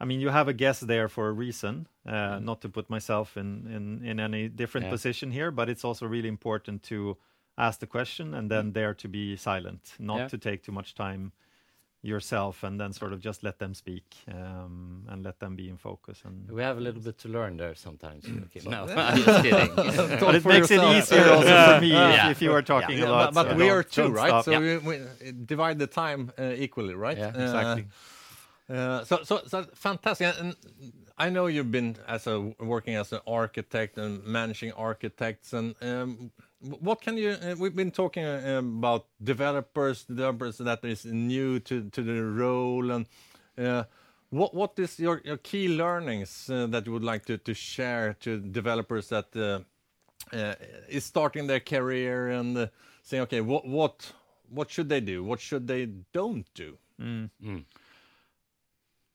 I 0.00 0.04
mean, 0.04 0.20
you 0.20 0.28
have 0.30 0.48
a 0.48 0.52
guess 0.52 0.80
there 0.80 1.08
for 1.08 1.28
a 1.28 1.32
reason. 1.32 1.86
Uh, 2.06 2.38
not 2.40 2.60
to 2.60 2.68
put 2.68 2.88
myself 2.90 3.36
in 3.36 3.66
in 3.66 4.04
in 4.04 4.20
any 4.20 4.48
different 4.48 4.84
Yeah. 4.86 4.90
position 4.92 5.30
here, 5.32 5.50
but 5.50 5.68
it's 5.68 5.84
also 5.84 6.06
really 6.06 6.28
important 6.28 6.82
to 6.88 7.16
ask 7.58 7.80
the 7.80 7.86
question 7.86 8.34
and 8.34 8.50
then 8.50 8.72
dare 8.72 8.94
to 8.94 9.08
be 9.08 9.36
silent, 9.36 9.94
not 9.98 10.18
Yeah. 10.18 10.28
to 10.28 10.38
take 10.38 10.62
too 10.62 10.72
much 10.72 10.94
time 10.94 11.32
yourself 12.02 12.62
and 12.62 12.78
then 12.78 12.92
sort 12.92 13.12
of 13.12 13.20
just 13.20 13.42
let 13.42 13.58
them 13.58 13.74
speak 13.74 14.04
um, 14.28 15.04
and 15.08 15.24
let 15.24 15.38
them 15.40 15.56
be 15.56 15.68
in 15.68 15.76
focus 15.76 16.22
and 16.24 16.48
We 16.50 16.62
have 16.62 16.76
a 16.78 16.80
little 16.80 17.00
bit 17.00 17.18
to 17.18 17.28
learn 17.28 17.56
there 17.56 17.74
sometimes. 17.74 18.24
Okay, 18.26 18.60
no, 18.70 18.86
I'm 18.96 19.22
just 19.22 19.42
kidding. 19.42 19.74
but 20.20 20.34
it 20.34 20.42
for 20.42 20.48
makes 20.50 20.70
it 20.70 20.82
easier 20.82 21.28
also 21.30 21.48
for 21.74 21.80
me 21.80 21.90
if, 21.90 22.14
Yeah. 22.16 22.30
if 22.30 22.42
you 22.42 22.52
are 22.52 22.62
talking 22.62 22.98
Yeah, 22.98 23.08
a 23.08 23.10
lot. 23.10 23.34
but, 23.34 23.44
but 23.46 23.50
so 23.50 23.56
we 23.56 23.70
are 23.70 23.82
two, 23.82 24.08
right? 24.12 24.28
stop. 24.28 24.44
So 24.44 24.50
Yeah. 24.52 24.60
we, 24.60 24.78
we 24.78 25.32
divide 25.32 25.78
the 25.78 25.86
time 25.88 26.30
uh, 26.38 26.64
equally, 26.64 26.94
right? 26.94 27.18
Yeah. 27.18 27.32
Uh, 27.34 27.42
exactly. 27.42 27.82
Uh, 27.82 28.15
so, 28.68 29.22
so, 29.22 29.42
so 29.46 29.64
fantastic. 29.74 30.34
And 30.38 30.56
I 31.18 31.30
know 31.30 31.46
you've 31.46 31.70
been 31.70 31.96
as 32.06 32.26
a 32.26 32.40
working 32.58 32.94
as 32.96 33.12
an 33.12 33.20
architect 33.26 33.96
and 33.98 34.24
managing 34.24 34.72
architects. 34.72 35.52
And 35.52 35.74
um, 35.80 36.30
what 36.60 37.00
can 37.00 37.16
you? 37.16 37.30
Uh, 37.30 37.54
we've 37.58 37.76
been 37.76 37.90
talking 37.90 38.24
uh, 38.24 38.58
about 38.58 39.06
developers, 39.22 40.04
developers 40.04 40.58
that 40.58 40.84
is 40.84 41.04
new 41.04 41.58
to 41.60 41.88
to 41.90 42.02
the 42.02 42.22
role. 42.22 42.90
And 42.90 43.06
uh, 43.56 43.84
what 44.30 44.54
what 44.54 44.78
is 44.78 44.98
your, 44.98 45.22
your 45.24 45.38
key 45.38 45.68
learnings 45.68 46.50
uh, 46.50 46.66
that 46.66 46.86
you 46.86 46.92
would 46.92 47.04
like 47.04 47.24
to, 47.26 47.38
to 47.38 47.54
share 47.54 48.14
to 48.20 48.38
developers 48.38 49.08
that 49.08 49.34
uh, 49.36 49.60
uh, 50.36 50.54
is 50.88 51.04
starting 51.04 51.46
their 51.46 51.60
career 51.60 52.28
and 52.28 52.58
uh, 52.58 52.66
saying, 53.02 53.22
okay, 53.22 53.40
what 53.40 53.66
what 53.66 54.12
what 54.50 54.70
should 54.70 54.88
they 54.88 55.00
do? 55.00 55.24
What 55.24 55.40
should 55.40 55.66
they 55.66 55.86
don't 56.12 56.46
do? 56.54 56.76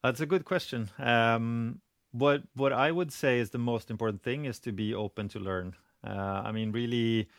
That's 0.04 0.20
a 0.20 0.26
good 0.26 0.46
question. 0.46 0.90
Um, 0.98 1.82
what 2.12 2.44
what 2.56 2.74
I 2.74 2.92
would 2.92 3.12
say 3.12 3.40
is 3.40 3.52
the 3.52 3.58
most 3.58 3.90
important 3.90 4.24
thing 4.24 4.46
is 4.46 4.60
to 4.60 4.72
be 4.72 4.94
open 4.94 5.30
to 5.30 5.40
learn. 5.40 5.76
Uh, 6.06 6.42
I 6.46 6.52
mean, 6.52 6.72
really 6.72 7.30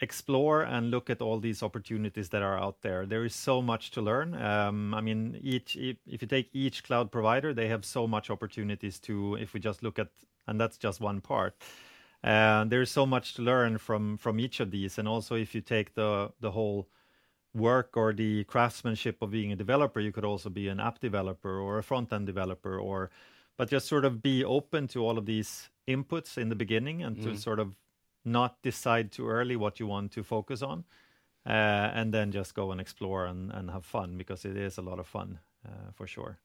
explore 0.00 0.62
and 0.62 0.90
look 0.90 1.08
at 1.08 1.22
all 1.22 1.38
these 1.40 1.62
opportunities 1.62 2.28
that 2.30 2.42
are 2.42 2.58
out 2.58 2.82
there. 2.82 3.06
There 3.06 3.24
is 3.24 3.34
so 3.34 3.62
much 3.62 3.90
to 3.92 4.02
learn. 4.02 4.34
Um, 4.34 4.92
I 4.92 5.00
mean, 5.00 5.38
each 5.42 5.76
if, 5.76 5.96
you 6.06 6.28
take 6.28 6.50
each 6.52 6.84
cloud 6.84 7.10
provider, 7.10 7.54
they 7.54 7.68
have 7.68 7.84
so 7.84 8.06
much 8.06 8.30
opportunities 8.30 8.98
to. 9.00 9.36
If 9.36 9.54
we 9.54 9.60
just 9.60 9.82
look 9.82 9.98
at, 9.98 10.08
and 10.46 10.60
that's 10.60 10.76
just 10.76 11.00
one 11.00 11.20
part. 11.20 11.56
Uh, 12.22 12.64
there's 12.64 12.90
so 12.90 13.06
much 13.06 13.34
to 13.34 13.42
learn 13.42 13.78
from 13.78 14.18
from 14.18 14.40
each 14.40 14.60
of 14.60 14.70
these, 14.70 14.98
and 14.98 15.08
also 15.08 15.34
if 15.36 15.54
you 15.54 15.60
take 15.60 15.94
the 15.94 16.32
the 16.40 16.50
whole 16.50 16.88
work 17.54 17.96
or 17.96 18.12
the 18.12 18.44
craftsmanship 18.44 19.22
of 19.22 19.30
being 19.30 19.52
a 19.52 19.56
developer, 19.56 20.00
you 20.00 20.12
could 20.12 20.24
also 20.24 20.50
be 20.50 20.68
an 20.68 20.80
app 20.80 21.00
developer 21.00 21.58
or 21.58 21.78
a 21.78 21.82
front 21.82 22.12
end 22.12 22.26
developer, 22.26 22.78
or 22.78 23.10
but 23.56 23.70
just 23.70 23.86
sort 23.86 24.04
of 24.04 24.22
be 24.22 24.44
open 24.44 24.88
to 24.88 25.06
all 25.06 25.16
of 25.16 25.26
these 25.26 25.70
inputs 25.86 26.36
in 26.36 26.48
the 26.48 26.56
beginning 26.56 27.02
and 27.02 27.22
to 27.22 27.36
sort 27.36 27.60
of 27.60 27.76
not 28.24 28.60
decide 28.62 29.12
too 29.12 29.28
early 29.28 29.54
what 29.54 29.78
you 29.78 29.86
want 29.86 30.10
to 30.12 30.24
focus 30.24 30.62
on, 30.62 30.84
uh, 31.46 31.50
and 31.94 32.12
then 32.12 32.32
just 32.32 32.54
go 32.54 32.72
and 32.72 32.80
explore 32.80 33.26
and, 33.26 33.52
and 33.52 33.70
have 33.70 33.84
fun 33.84 34.16
because 34.16 34.44
it 34.44 34.56
is 34.56 34.78
a 34.78 34.82
lot 34.82 34.98
of 34.98 35.06
fun 35.06 35.38
uh, 35.66 35.92
for 35.92 36.06
sure. 36.06 36.38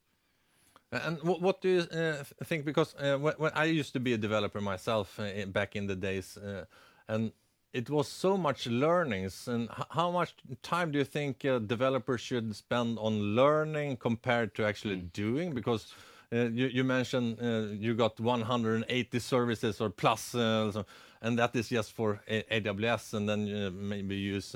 And 0.92 1.22
what, 1.24 1.42
what 1.42 1.62
do 1.62 1.70
you 1.70 1.80
uh, 1.82 2.24
think? 2.44 2.66
Because 2.66 2.96
uh, 2.96 3.18
when, 3.18 3.34
when 3.38 3.52
I 3.54 3.66
used 3.66 3.94
to 3.94 4.00
be 4.00 4.14
a 4.14 4.18
developer 4.18 4.60
myself 4.60 5.20
uh, 5.20 5.46
back 5.46 5.76
in 5.76 5.88
the 5.88 5.96
days, 5.96 6.38
uh, 6.38 6.66
and 7.08 7.32
it 7.74 7.90
was 7.90 8.08
so 8.08 8.38
much 8.38 8.68
learnings. 8.68 9.48
And 9.48 9.70
how 9.92 10.12
much 10.12 10.36
time 10.64 10.92
do 10.92 11.00
you 11.00 11.06
think 11.06 11.44
a 11.44 11.60
developer 11.60 12.18
should 12.18 12.56
spend 12.56 12.98
on 13.00 13.36
learning 13.36 13.98
compared 13.98 14.56
to 14.56 14.66
actually 14.66 14.98
doing? 14.98 15.54
Because 15.54 15.94
uh, 16.32 16.50
you, 16.50 16.68
you 16.68 16.84
mentioned 16.84 17.40
uh, 17.42 17.74
you 17.74 17.94
got 17.94 18.20
180 18.20 19.20
services 19.20 19.82
or 19.82 19.90
plus, 19.90 20.36
uh, 20.36 20.84
and 21.22 21.38
that 21.40 21.56
is 21.56 21.70
just 21.70 21.94
for 21.94 22.22
A- 22.28 22.62
AWS, 22.62 23.14
and 23.14 23.28
then 23.28 23.66
uh, 23.68 23.72
maybe 23.72 24.16
use. 24.16 24.56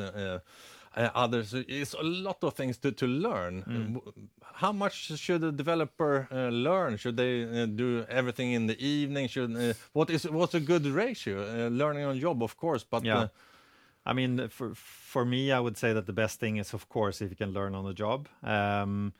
Uh, 0.96 1.10
others. 1.16 1.54
It's 1.54 1.94
a 1.94 2.04
lot 2.04 2.44
of 2.44 2.54
things 2.54 2.78
to, 2.78 2.92
to 2.92 3.08
learn. 3.08 3.64
W- 3.66 4.14
How 4.62 4.72
much 4.72 4.94
should 5.18 5.44
a 5.44 5.52
developer 5.52 6.28
uh, 6.32 6.50
learn? 6.50 6.98
Should 6.98 7.18
they 7.18 7.44
uh, 7.44 7.66
do 7.66 8.06
everything 8.10 8.54
in 8.54 8.68
the 8.68 8.78
evening? 8.78 9.28
Should 9.28 9.56
uh, 9.56 9.74
what 9.94 10.10
is 10.10 10.30
what's 10.30 10.54
a 10.54 10.60
good 10.60 10.86
ratio? 10.86 11.36
Uh, 11.42 11.70
learning 11.70 12.06
on 12.06 12.20
job, 12.20 12.44
of 12.44 12.56
course, 12.58 12.86
but 12.90 13.04
Yeah. 13.04 13.20
uh, 13.22 13.28
I 14.06 14.14
mean, 14.14 14.50
for 14.50 14.76
for 14.76 15.26
me, 15.26 15.52
I 15.52 15.60
would 15.60 15.78
say 15.78 15.94
that 15.94 16.06
the 16.06 16.14
best 16.14 16.40
thing 16.40 16.58
is, 16.60 16.74
of 16.74 16.88
course, 16.90 17.26
if 17.26 17.30
you 17.30 17.36
can 17.38 17.54
learn 17.54 17.74
on 17.76 17.86
the 17.86 17.94
job. 17.94 18.28
Um, 18.44 19.14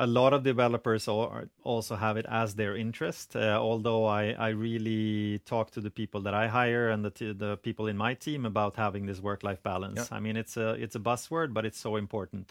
a 0.00 0.06
lot 0.06 0.32
of 0.32 0.42
developers 0.42 1.06
also 1.08 1.94
have 1.94 2.16
it 2.16 2.24
as 2.28 2.54
their 2.54 2.74
interest. 2.74 3.36
Uh, 3.36 3.58
although 3.60 4.06
I, 4.06 4.30
I 4.30 4.48
really 4.48 5.40
talk 5.44 5.70
to 5.72 5.80
the 5.80 5.90
people 5.90 6.22
that 6.22 6.32
I 6.32 6.48
hire 6.48 6.88
and 6.88 7.04
the 7.04 7.10
t- 7.10 7.34
the 7.34 7.58
people 7.58 7.86
in 7.86 7.96
my 7.98 8.14
team 8.14 8.46
about 8.46 8.76
having 8.76 9.04
this 9.06 9.20
work 9.20 9.42
life 9.42 9.62
balance. 9.62 10.00
I 10.10 10.18
mean, 10.20 10.36
it's 10.36 10.56
a 10.56 10.70
it's 10.70 10.96
a 10.96 11.00
buzzword, 11.00 11.52
but 11.52 11.64
it's 11.66 11.78
so 11.78 11.96
important. 11.96 12.50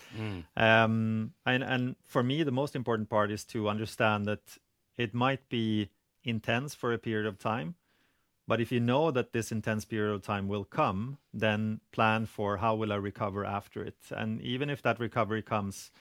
Um, 0.56 1.34
and 1.46 1.64
and 1.64 1.96
for 2.06 2.22
me, 2.22 2.44
the 2.44 2.52
most 2.52 2.76
important 2.76 3.10
part 3.10 3.32
is 3.32 3.44
to 3.46 3.68
understand 3.68 4.26
that 4.28 4.60
it 4.96 5.14
might 5.14 5.50
be 5.50 5.90
intense 6.24 6.76
for 6.76 6.94
a 6.94 7.00
period 7.00 7.26
of 7.26 7.40
time, 7.40 7.74
but 8.48 8.60
if 8.62 8.72
you 8.72 8.80
know 8.80 9.12
that 9.12 9.32
this 9.32 9.52
intense 9.52 9.86
period 9.86 10.14
of 10.14 10.22
time 10.22 10.48
will 10.48 10.66
come, 10.66 11.18
then 11.34 11.80
plan 11.92 12.26
for 12.26 12.58
how 12.58 12.76
will 12.76 12.92
I 12.92 12.98
recover 12.98 13.46
after 13.46 13.84
it. 13.84 13.98
And 14.12 14.42
even 14.42 14.70
if 14.70 14.82
that 14.82 15.00
recovery 15.00 15.42
comes 15.42 15.92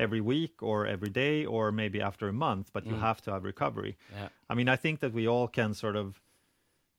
every 0.00 0.20
week 0.20 0.62
or 0.62 0.86
every 0.86 1.10
day 1.10 1.44
or 1.44 1.70
maybe 1.70 2.00
after 2.00 2.28
a 2.28 2.32
month, 2.32 2.70
but 2.72 2.86
you 2.86 2.96
have 3.08 3.20
to 3.22 3.30
have 3.32 3.44
recovery. 3.44 3.96
Yeah. 4.16 4.28
I 4.48 4.54
mean, 4.54 4.68
I 4.68 4.76
think 4.76 5.00
that 5.00 5.12
we 5.12 5.28
all 5.28 5.48
can 5.48 5.74
sort 5.74 5.96
of 5.96 6.20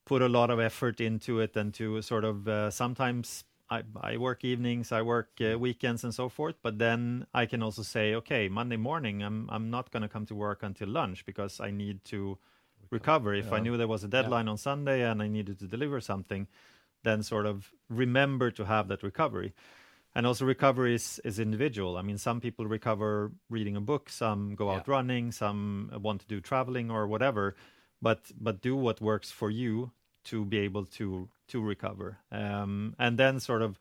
put 0.06 0.22
a 0.22 0.30
lot 0.30 0.50
of 0.50 0.60
effort 0.60 1.02
into 1.02 1.40
it 1.40 1.56
and 1.56 1.74
to 1.74 2.02
sort 2.02 2.24
of 2.24 2.48
uh, 2.48 2.70
sometimes 2.70 3.44
I, 3.70 3.84
I 4.02 4.18
work 4.18 4.44
evenings, 4.44 4.92
I 4.92 5.02
work 5.02 5.30
uh, 5.40 5.58
weekends 5.58 6.04
and 6.04 6.14
so 6.14 6.28
forth, 6.30 6.56
but 6.62 6.78
then 6.78 7.26
I 7.34 7.46
can 7.46 7.64
also 7.64 7.84
say, 7.84 8.14
okay, 8.16 8.50
Monday 8.50 8.78
morning, 8.78 9.24
I'm, 9.24 9.50
I'm 9.50 9.70
not 9.70 9.92
going 9.92 10.04
to 10.04 10.10
come 10.10 10.26
to 10.28 10.36
work 10.36 10.64
until 10.64 10.90
lunch 10.90 11.26
because 11.26 11.60
I 11.60 11.72
need 11.72 12.04
to 12.06 12.38
recover. 12.90 13.34
If 13.34 13.52
I 13.54 13.60
knew 13.60 13.78
there 13.78 13.88
was 13.88 14.04
a 14.04 14.10
deadline 14.10 14.48
on 14.50 14.58
Sunday 14.58 15.10
and 15.10 15.22
I 15.22 15.28
needed 15.28 15.60
to 15.60 15.68
deliver 15.68 16.02
something, 16.02 16.48
then 17.04 17.24
sort 17.24 17.46
of 17.46 17.72
remember 17.90 18.52
to 18.52 18.66
have 18.66 18.90
that 18.90 19.02
recovery. 19.04 19.54
And 20.14 20.28
also 20.28 20.46
recovery 20.46 20.96
is, 20.96 21.22
is 21.24 21.40
individual. 21.40 21.98
I 21.98 22.02
mean, 22.02 22.18
some 22.18 22.42
people 22.42 22.66
recover 22.66 23.32
reading 23.50 23.78
a 23.78 23.82
book, 23.82 24.10
some 24.10 24.56
go 24.56 24.70
out 24.70 24.88
running, 24.88 25.32
some 25.32 25.90
want 26.02 26.22
to 26.22 26.28
do 26.28 26.42
traveling 26.42 26.92
or 26.92 27.08
whatever. 27.08 27.56
But 28.02 28.32
but 28.40 28.62
do 28.62 28.76
what 28.76 29.00
works 29.00 29.32
for 29.32 29.50
you 29.50 29.92
to 30.26 30.44
be 30.44 30.60
able 30.60 30.86
to 30.98 31.30
to 31.50 31.62
recover. 31.62 32.18
Um, 32.32 32.96
and 33.00 33.18
then 33.18 33.40
sort 33.40 33.62
of 33.62 33.80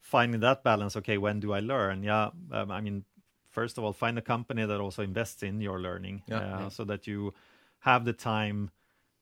finding 0.00 0.40
that 0.40 0.62
balance. 0.64 0.96
Okay, 0.96 1.18
when 1.18 1.40
do 1.40 1.52
I 1.52 1.60
learn? 1.60 2.02
Yeah, 2.02 2.30
um, 2.52 2.70
I 2.70 2.80
mean, 2.80 3.04
first 3.50 3.78
of 3.78 3.84
all, 3.84 3.92
find 3.92 4.18
a 4.18 4.22
company 4.22 4.66
that 4.66 4.80
also 4.80 5.02
invests 5.02 5.42
in 5.42 5.60
your 5.60 5.80
learning, 5.80 6.22
Yeah. 6.26 6.66
uh, 6.66 6.70
so 6.70 6.84
that 6.84 7.06
you 7.06 7.32
have 7.80 8.04
the 8.04 8.12
time 8.12 8.70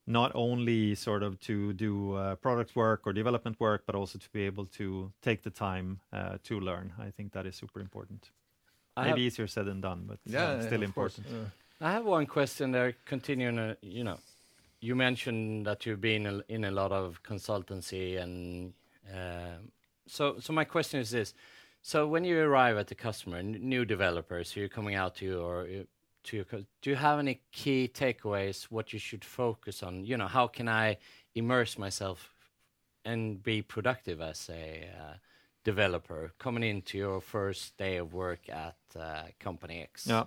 not 0.08 0.32
only 0.34 0.94
sort 0.94 1.22
of 1.22 1.38
to 1.40 1.72
do 1.74 2.14
uh, 2.14 2.34
product 2.36 2.74
work 2.74 3.02
or 3.06 3.12
development 3.12 3.60
work, 3.60 3.82
but 3.86 3.94
also 3.94 4.18
to 4.18 4.28
be 4.32 4.42
able 4.46 4.64
to 4.66 5.12
take 5.22 5.42
the 5.42 5.50
time 5.50 6.00
uh, 6.12 6.38
to 6.44 6.58
learn. 6.60 6.92
I 6.98 7.10
think 7.10 7.32
that 7.32 7.44
is 7.46 7.54
super 7.56 7.80
important. 7.80 8.30
I 8.96 9.02
Maybe 9.04 9.10
have- 9.10 9.26
easier 9.32 9.46
said 9.46 9.66
than 9.66 9.80
done, 9.80 10.04
but 10.06 10.18
uh, 10.26 10.32
yeah, 10.38 10.60
still 10.60 10.78
of 10.82 10.82
important. 10.82 11.26
I 11.80 11.92
have 11.92 12.04
one 12.06 12.26
question 12.26 12.72
there. 12.72 12.94
Continuing, 13.04 13.58
uh, 13.58 13.74
you 13.82 14.02
know, 14.02 14.18
you 14.80 14.96
mentioned 14.96 15.66
that 15.66 15.84
you've 15.86 16.00
been 16.00 16.26
a- 16.26 16.44
in 16.48 16.64
a 16.64 16.70
lot 16.70 16.90
of 16.90 17.22
consultancy, 17.22 18.18
and 18.22 18.72
um 19.14 19.70
so 20.06 20.38
so 20.40 20.52
my 20.52 20.64
question 20.64 21.00
is 21.00 21.10
this: 21.10 21.34
so 21.82 21.98
when 22.08 22.24
you 22.24 22.36
arrive 22.40 22.76
at 22.78 22.86
the 22.86 22.94
customer, 22.94 23.42
new 23.42 23.84
developers 23.84 24.52
who 24.52 24.64
are 24.64 24.68
coming 24.68 24.94
out 24.96 25.14
to 25.16 25.24
you 25.24 25.40
or 25.40 25.66
to 26.28 26.36
your, 26.36 26.46
do 26.82 26.90
you 26.90 26.96
have 26.96 27.18
any 27.18 27.40
key 27.52 27.90
takeaways? 27.92 28.64
What 28.64 28.92
you 28.92 28.98
should 28.98 29.24
focus 29.24 29.82
on? 29.82 30.04
You 30.04 30.16
know, 30.16 30.26
how 30.28 30.46
can 30.46 30.68
I 30.68 30.98
immerse 31.34 31.78
myself 31.78 32.34
and 33.04 33.42
be 33.42 33.62
productive 33.62 34.20
as 34.20 34.50
a 34.50 34.88
uh, 35.00 35.14
developer 35.64 36.32
coming 36.38 36.62
into 36.62 36.98
your 36.98 37.20
first 37.20 37.76
day 37.78 37.96
of 37.96 38.12
work 38.12 38.48
at 38.48 38.76
uh, 38.98 39.22
company 39.38 39.82
X? 39.82 40.06
Yeah. 40.06 40.24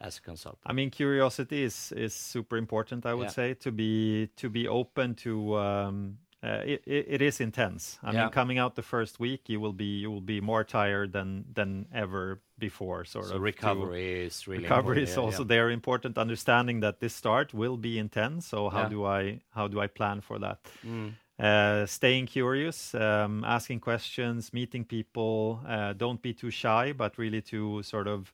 as 0.00 0.18
a 0.18 0.22
consultant. 0.22 0.62
I 0.66 0.72
mean, 0.72 0.90
curiosity 0.90 1.62
is 1.62 1.92
is 1.92 2.14
super 2.14 2.56
important. 2.56 3.04
I 3.04 3.12
would 3.12 3.26
Yeah. 3.26 3.34
say 3.34 3.54
to 3.54 3.70
be 3.70 4.28
to 4.36 4.48
be 4.48 4.68
open 4.68 5.14
to. 5.14 5.32
Um, 5.56 6.18
it, 6.42 6.82
it, 6.86 7.22
is 7.22 7.40
intense. 7.40 7.98
I 8.02 8.12
Yeah. 8.12 8.22
mean, 8.22 8.30
coming 8.30 8.58
out 8.58 8.74
the 8.74 8.82
first 8.82 9.20
week, 9.20 9.48
you 9.48 9.60
will 9.60 9.72
be 9.74 10.00
you 10.00 10.10
will 10.10 10.22
be 10.22 10.40
more 10.40 10.64
tired 10.64 11.12
than 11.12 11.44
than 11.54 11.86
ever 11.92 12.40
before. 12.58 13.04
Sort 13.04 13.26
So 13.26 13.30
of 13.32 13.36
to- 13.36 13.40
recovery 13.40 14.24
is 14.26 14.46
really 14.48 14.62
recovery 14.62 15.02
is 15.02 15.16
also 15.18 15.42
yeah. 15.42 15.48
there 15.48 15.70
important. 15.70 16.16
Understanding 16.18 16.80
that 16.80 17.00
this 17.00 17.14
start 17.14 17.52
will 17.52 17.76
be 17.76 17.98
intense. 17.98 18.46
So 18.46 18.70
how 18.70 18.82
Yeah. 18.82 18.88
do 18.88 19.04
I 19.04 19.40
how 19.54 19.68
do 19.68 19.80
I 19.80 19.86
plan 19.88 20.20
for 20.20 20.38
that? 20.38 20.58
Mm. 20.84 21.12
Uh, 21.38 21.86
staying 21.86 22.26
curious, 22.26 22.94
um, 22.94 23.44
asking 23.44 23.80
questions, 23.80 24.52
meeting 24.52 24.84
people. 24.84 25.60
Uh, 25.66 25.92
don't 25.94 26.20
be 26.22 26.34
too 26.34 26.50
shy, 26.50 26.92
but 26.92 27.16
really 27.18 27.40
to 27.42 27.82
sort 27.82 28.06
of 28.08 28.32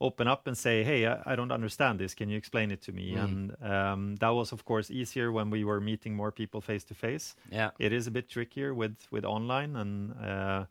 open 0.00 0.28
up 0.28 0.46
and 0.46 0.56
say, 0.56 0.84
"Hey, 0.84 1.06
I, 1.06 1.32
I 1.32 1.36
don't 1.36 1.52
understand 1.52 1.98
this. 1.98 2.14
Can 2.14 2.28
you 2.28 2.36
explain 2.36 2.70
it 2.70 2.82
to 2.82 2.92
me?" 2.92 3.14
Mm. 3.14 3.24
And 3.24 3.62
um, 3.62 4.16
that 4.16 4.30
was, 4.34 4.52
of 4.52 4.64
course, 4.64 4.90
easier 4.90 5.32
when 5.32 5.50
we 5.50 5.64
were 5.64 5.80
meeting 5.80 6.14
more 6.14 6.32
people 6.32 6.60
face 6.60 6.84
to 6.84 6.94
face. 6.94 7.34
Yeah. 7.50 7.70
It 7.78 7.92
is 7.92 8.06
a 8.06 8.10
bit 8.10 8.28
trickier 8.28 8.74
with 8.74 8.96
with 9.10 9.24
online, 9.24 9.76
and 9.76 10.12
uh, 10.20 10.64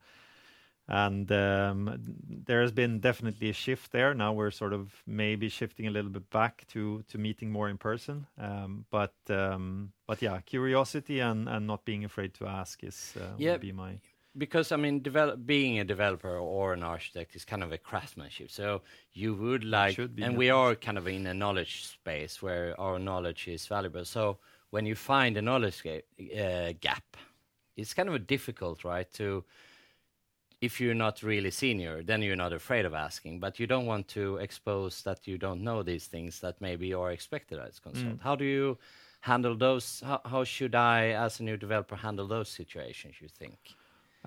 and 0.88 1.32
um, 1.32 1.98
there 2.46 2.62
has 2.62 2.72
been 2.72 3.00
definitely 3.00 3.50
a 3.50 3.54
shift 3.54 3.92
there. 3.92 4.14
Now 4.14 4.34
we're 4.34 4.52
sort 4.52 4.74
of 4.74 5.02
maybe 5.08 5.50
shifting 5.50 5.88
a 5.88 5.92
little 5.92 6.12
bit 6.12 6.30
back 6.30 6.66
to 6.74 7.04
to 7.08 7.18
meeting 7.18 7.52
more 7.52 7.70
in 7.70 7.78
person. 7.78 8.28
Um, 8.38 8.86
but 8.92 9.16
um, 9.30 9.94
but 10.06 10.22
yeah, 10.22 10.40
curiosity 10.42 11.20
and 11.22 11.50
and 11.50 11.66
not 11.66 11.86
being 11.86 12.06
afraid 12.06 12.34
to 12.36 12.46
ask 12.46 12.84
is 12.84 13.16
uh, 13.18 13.34
Yeah. 13.38 13.58
be 13.58 13.72
my 13.72 14.00
Because 14.38 14.72
I 14.72 14.76
mean, 14.76 15.02
develop, 15.02 15.46
being 15.46 15.80
a 15.80 15.86
developer 15.86 16.38
or 16.38 16.74
an 16.74 16.84
architect 16.84 17.36
is 17.36 17.46
kind 17.46 17.64
of 17.64 17.72
a 17.72 17.78
craftsmanship. 17.78 18.52
So 18.52 18.82
you 19.14 19.34
would 19.34 19.64
like, 19.64 19.96
be, 20.16 20.24
and 20.24 20.38
we 20.38 20.50
are 20.50 20.76
kind 20.76 20.98
of 20.98 21.08
in 21.08 21.26
a 21.28 21.34
knowledge 21.34 21.86
space 21.86 22.42
where 22.42 22.80
our 22.80 23.00
knowledge 23.00 23.48
is 23.48 23.66
valuable. 23.66 24.04
So 24.06 24.38
when 24.72 24.86
you 24.86 24.96
find 24.96 25.38
a 25.38 25.42
knowledge 25.42 25.84
ga- 25.84 26.04
uh, 26.38 26.74
gap, 26.82 27.18
it's 27.78 27.94
kind 27.94 28.10
of 28.10 28.16
a 28.16 28.20
difficult, 28.20 28.84
right? 28.84 29.10
To 29.14 29.46
if 30.62 30.82
you're 30.82 30.96
not 30.96 31.22
really 31.24 31.52
senior, 31.52 32.04
then 32.04 32.22
you're 32.22 32.36
not 32.36 32.54
afraid 32.54 32.86
of 32.86 32.94
asking, 32.94 33.40
but 33.40 33.60
you 33.60 33.68
don't 33.68 33.86
want 33.86 34.08
to 34.08 34.38
expose 34.38 35.02
that 35.04 35.28
you 35.28 35.38
don't 35.38 35.62
know 35.62 35.84
these 35.84 36.08
things 36.08 36.40
that 36.40 36.60
maybe 36.60 36.94
are 36.94 37.12
expected 37.12 37.60
as 37.60 37.80
consultant. 37.80 38.22
How 38.22 38.36
do 38.36 38.46
you 38.46 38.78
handle 39.22 39.56
those? 39.56 40.02
How, 40.06 40.22
how 40.26 40.44
should 40.44 40.76
I, 40.76 41.10
as 41.10 41.40
a 41.40 41.44
new 41.44 41.58
developer, 41.58 41.96
handle 41.96 42.28
those 42.28 42.50
situations? 42.50 43.16
You 43.22 43.28
think? 43.28 43.58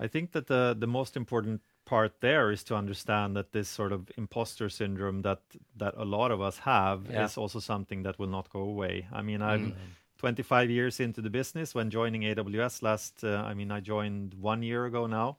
I 0.03 0.07
think 0.07 0.31
that 0.31 0.47
the 0.47 0.75
the 0.79 0.87
most 0.87 1.15
important 1.17 1.61
part 1.85 2.19
there 2.19 2.51
is 2.53 2.63
to 2.63 2.75
understand 2.75 3.35
that 3.35 3.51
this 3.51 3.67
sort 3.67 3.91
of 3.91 4.11
imposter 4.17 4.69
syndrome 4.69 5.21
that 5.23 5.41
that 5.79 5.93
a 5.97 6.05
lot 6.05 6.31
of 6.31 6.39
us 6.41 6.59
have 6.59 6.99
Yeah. 7.09 7.25
is 7.25 7.37
also 7.37 7.59
something 7.59 8.03
that 8.03 8.17
will 8.19 8.29
not 8.29 8.49
go 8.49 8.61
away. 8.61 9.07
I 9.11 9.21
mean, 9.21 9.41
I'm 9.41 9.73
25 10.17 10.69
years 10.69 10.99
into 10.99 11.21
the 11.21 11.29
business 11.29 11.73
when 11.75 11.89
joining 11.89 12.21
AWS 12.23 12.81
last. 12.81 13.23
Uh, 13.23 13.51
I 13.51 13.53
mean, 13.53 13.71
I 13.71 13.79
joined 13.79 14.33
one 14.33 14.63
year 14.63 14.85
ago 14.85 15.07
now. 15.07 15.37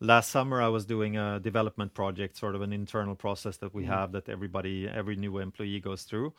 Last 0.00 0.30
summer, 0.30 0.60
I 0.60 0.68
was 0.68 0.84
doing 0.86 1.16
a 1.16 1.40
development 1.40 1.94
project, 1.94 2.36
sort 2.36 2.54
of 2.54 2.62
an 2.62 2.72
internal 2.72 3.14
process 3.14 3.56
that 3.58 3.72
we 3.74 3.84
have 3.86 4.12
that 4.12 4.28
everybody, 4.28 4.86
every 4.88 5.16
new 5.16 5.38
employee 5.38 5.80
goes 5.80 6.02
through. 6.04 6.32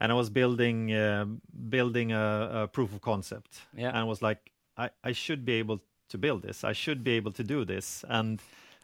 And 0.00 0.10
I 0.12 0.14
was 0.14 0.30
building 0.30 0.92
uh, 0.92 1.26
building 1.68 2.12
a, 2.12 2.50
a 2.62 2.68
proof 2.68 2.92
of 2.94 3.00
concept. 3.00 3.60
Yeah. 3.76 3.88
And 3.88 3.98
I 3.98 4.04
was 4.04 4.20
like, 4.22 4.50
I, 4.76 4.90
I 5.10 5.12
should 5.12 5.44
be 5.44 5.54
able 5.60 5.80
to 6.08 6.18
build 6.18 6.42
this. 6.42 6.64
I 6.64 6.72
should 6.72 7.02
be 7.04 7.12
able 7.12 7.32
to 7.32 7.44
do 7.44 7.64
this. 7.64 8.04
And 8.08 8.40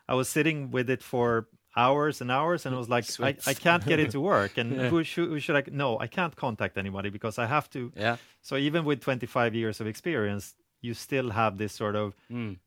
I 0.09 0.15
was 0.15 0.29
sitting 0.29 0.71
with 0.71 0.91
it 0.91 1.03
for 1.03 1.49
hours 1.77 2.21
and 2.21 2.31
hours, 2.31 2.67
and 2.67 2.75
I 2.75 2.79
was 2.79 2.89
like, 2.89 3.05
I, 3.21 3.37
I 3.47 3.55
can't 3.55 3.85
get 3.85 3.99
it 3.99 4.11
to 4.13 4.21
work. 4.33 4.59
And 4.59 4.73
Yeah. 4.73 4.89
who, 4.91 5.03
should, 5.05 5.29
who 5.29 5.41
should 5.41 5.57
I? 5.57 5.65
No, 5.71 5.99
I 5.99 6.07
can't 6.07 6.37
contact 6.37 6.79
anybody 6.79 7.11
because 7.11 7.39
I 7.39 7.47
have 7.47 7.69
to. 7.71 7.93
Yeah. 7.97 8.17
So 8.43 8.57
even 8.57 8.85
with 8.85 9.01
25 9.01 9.55
years 9.55 9.81
of 9.81 9.87
experience, 9.87 10.55
you 10.81 10.95
still 10.95 11.31
have 11.31 11.59
this 11.59 11.73
sort 11.73 11.97
of. 11.97 12.15
Mm. 12.31 12.59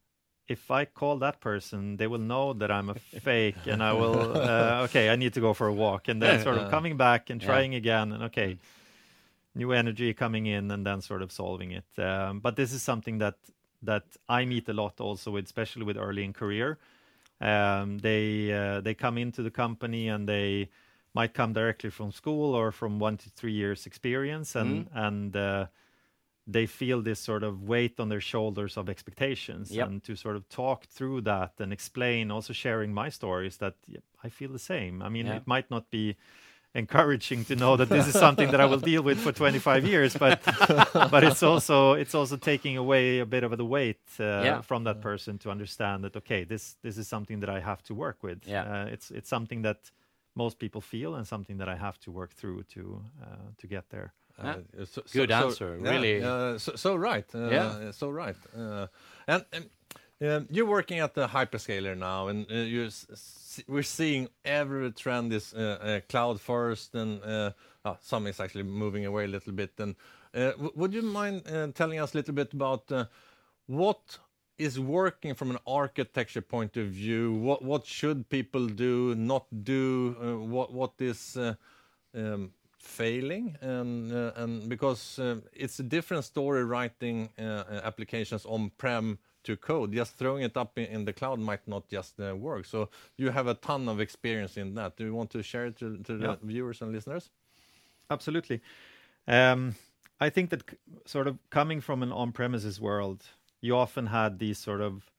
If 0.48 0.72
I 0.72 0.86
call 0.86 1.18
that 1.20 1.42
person, 1.42 1.98
they 1.98 2.08
will 2.08 2.20
know 2.34 2.54
that 2.54 2.72
I'm 2.72 2.90
a 2.90 2.96
fake, 2.96 3.68
and 3.68 3.84
I 3.84 3.94
will. 3.94 4.32
Uh, 4.48 4.86
okay, 4.86 5.10
I 5.10 5.16
need 5.18 5.34
to 5.34 5.42
go 5.42 5.54
for 5.54 5.68
a 5.68 5.74
walk, 5.74 6.08
and 6.08 6.22
then 6.22 6.42
sort 6.42 6.58
of 6.58 6.70
coming 6.70 6.96
back 6.98 7.30
and 7.30 7.42
Yeah. 7.42 7.48
trying 7.48 7.76
again, 7.76 8.14
and 8.14 8.24
okay, 8.24 8.58
new 9.56 9.72
energy 9.74 10.14
coming 10.14 10.46
in, 10.46 10.72
and 10.72 10.86
then 10.86 11.02
sort 11.02 11.22
of 11.22 11.32
solving 11.32 11.72
it. 11.72 11.86
Um, 11.98 12.40
but 12.40 12.56
this 12.56 12.72
is 12.74 12.82
something 12.82 13.18
that 13.20 13.36
that 13.82 14.04
I 14.28 14.46
meet 14.46 14.70
a 14.70 14.74
lot 14.74 15.00
also 15.00 15.32
with, 15.32 15.46
especially 15.46 15.84
with 15.84 15.98
early 15.98 16.24
in 16.24 16.34
career. 16.34 16.78
Um, 17.40 18.00
they 18.00 18.52
uh, 18.52 18.82
they 18.82 18.96
come 18.96 19.18
into 19.18 19.44
the 19.44 19.52
company 19.52 20.08
and 20.10 20.28
they 20.28 20.70
might 21.14 21.34
come 21.34 21.54
directly 21.54 21.90
from 21.92 22.12
school 22.12 22.56
or 22.56 22.72
from 22.72 23.00
one 23.00 23.18
to 23.18 23.30
three 23.30 23.54
years 23.54 23.86
experience, 23.86 24.56
and 24.56 24.90
and 24.94 25.36
uh, 25.36 25.68
they 26.48 26.66
feel 26.66 27.02
this 27.02 27.20
sort 27.20 27.44
of 27.44 27.64
weight 27.64 28.00
on 28.00 28.10
their 28.10 28.22
shoulders 28.22 28.78
of 28.78 28.90
expectations, 28.90 29.72
Yep. 29.72 29.88
and 29.88 30.04
to 30.04 30.16
sort 30.16 30.36
of 30.36 30.48
talk 30.50 30.86
through 30.86 31.22
that 31.22 31.60
and 31.60 31.72
explain, 31.74 32.32
also 32.32 32.54
sharing 32.54 32.94
my 32.94 33.10
stories 33.10 33.58
that 33.58 33.76
I 34.24 34.30
feel 34.30 34.52
the 34.52 34.60
same. 34.60 35.02
I 35.02 35.10
mean, 35.10 35.28
Yeah. 35.28 35.38
it 35.38 35.48
might 35.48 35.70
not 35.70 35.90
be 35.90 36.16
encouraging 36.78 37.46
to 37.46 37.56
know 37.56 37.76
that 37.78 37.90
this 37.90 38.08
is 38.08 38.14
something 38.26 38.52
that 38.52 38.62
I 38.62 38.66
will 38.66 38.80
deal 38.80 39.02
with 39.04 39.18
for 39.20 39.32
25 39.32 39.86
years, 39.86 40.16
but 40.18 40.40
but 41.12 41.24
it's 41.24 41.44
also 41.44 41.94
it's 41.94 42.16
also 42.16 42.38
taking 42.38 42.78
away 42.78 43.20
a 43.22 43.26
bit 43.26 43.44
of 43.44 43.52
the 43.58 43.66
weight 43.66 44.02
uh, 44.20 44.24
Yeah. 44.24 44.62
from 44.62 44.84
that 44.84 45.02
person 45.02 45.38
to 45.40 45.50
understand 45.52 46.04
that 46.04 46.16
okay, 46.16 46.46
this 46.46 46.76
this 46.84 46.98
is 46.98 47.08
something 47.08 47.40
that 47.42 47.50
I 47.50 47.60
have 47.60 47.82
to 47.84 47.94
work 47.96 48.24
with. 48.24 48.38
Yeah. 48.48 48.64
Uh, 48.86 48.94
it's 48.94 49.12
it's 49.12 49.30
something 49.30 49.64
that 49.64 49.92
most 50.36 50.58
people 50.60 50.82
feel 50.82 51.16
and 51.16 51.26
something 51.28 51.58
that 51.60 51.68
I 51.68 51.76
have 51.76 51.98
to 52.00 52.12
work 52.12 52.32
through 52.34 52.64
to 52.74 52.82
uh, 53.22 53.26
to 53.62 53.68
get 53.68 53.90
there. 53.90 54.14
Yeah. 54.44 54.56
Uh, 54.82 54.86
so- 54.86 55.02
Good 55.14 55.30
so- 55.32 55.48
answer, 55.48 55.80
yeah, 55.82 55.90
really. 55.92 56.24
uh, 56.24 56.58
so, 56.60 56.72
so 56.76 56.96
right. 56.96 57.26
Uh, 57.36 57.50
Yeah. 57.52 57.92
So 57.92 58.10
right. 58.12 58.38
Uh, 58.56 58.86
and 59.28 59.44
um, 60.22 60.48
you're 60.50 60.66
working 60.66 61.00
at 61.00 61.14
the 61.14 61.28
hyperscaler 61.28 61.98
now, 61.98 62.28
and 62.28 62.46
uh, 62.52 62.90
we're 63.68 63.84
seeing 63.84 64.30
every 64.44 64.92
trend 64.92 65.34
is 65.34 65.54
uh, 65.54 65.78
uh, 65.82 66.00
cloud 66.10 66.42
first, 66.42 66.96
and 66.96 67.22
oh, 67.24 67.98
some 68.02 68.28
is 68.28 68.40
actually 68.40 68.64
moving 68.64 69.06
away 69.06 69.26
a 69.26 69.28
little 69.28 69.54
bit. 69.54 69.74
And 69.78 69.96
uh, 70.34 70.52
would 70.76 70.94
you 70.94 71.02
mind 71.02 71.44
uh, 71.48 71.68
telling 71.74 72.00
us 72.00 72.14
a 72.14 72.18
little 72.18 72.34
bit 72.34 72.54
about 72.54 72.92
what 73.68 74.18
is 74.58 74.80
working 74.80 75.36
from 75.36 75.52
an 75.52 75.60
architecture 75.68 76.42
point 76.42 76.78
of 76.78 76.88
view? 76.88 77.34
What 77.34 77.64
what 77.64 77.86
should 77.86 78.30
people 78.30 78.68
do, 78.68 79.16
not 79.16 79.46
do? 79.64 80.46
What 80.50 80.74
what 80.74 80.94
is 81.00 81.38
um, 82.16 82.52
failing 82.88 83.56
and 83.62 84.14
uh, 84.14 84.32
and 84.36 84.70
because 84.70 85.20
uh, 85.20 85.36
it's 85.54 85.80
a 85.80 85.84
different 85.84 86.24
story 86.24 86.64
writing 86.64 87.30
uh, 87.38 87.64
applications 87.84 88.46
on 88.46 88.72
prem 88.78 89.20
to 89.48 89.58
code. 89.58 89.90
Just 89.94 90.18
throwing 90.18 90.44
it 90.44 90.56
up 90.56 90.78
in, 90.78 90.86
in 90.96 91.06
the 91.06 91.14
cloud 91.14 91.40
might 91.40 91.66
not 91.68 91.84
just 91.90 92.20
uh, 92.20 92.36
work. 92.36 92.66
So 92.66 92.90
you 93.18 93.32
have 93.32 93.48
a 93.48 93.56
ton 93.56 93.90
of 93.90 94.00
experience 94.00 94.58
in 94.58 94.76
that. 94.76 94.98
Do 94.98 95.04
you 95.04 95.16
want 95.16 95.32
to 95.32 95.42
share 95.44 95.66
it 95.70 95.78
to, 95.80 95.98
to 96.08 96.18
the 96.18 96.38
viewers 96.44 96.82
and 96.82 96.92
listeners? 96.92 97.32
Absolutely. 98.10 98.62
Um, 99.28 99.76
I 100.20 100.30
think 100.30 100.50
that 100.50 100.64
sort 101.06 101.28
of 101.28 101.38
coming 101.50 101.82
from 101.82 102.04
an 102.04 102.12
on-premises 102.12 102.80
world, 102.80 103.20
you 103.62 103.76
often 103.76 104.08
had 104.08 104.40
these 104.40 104.58
sort 104.58 104.82
of 104.82 105.12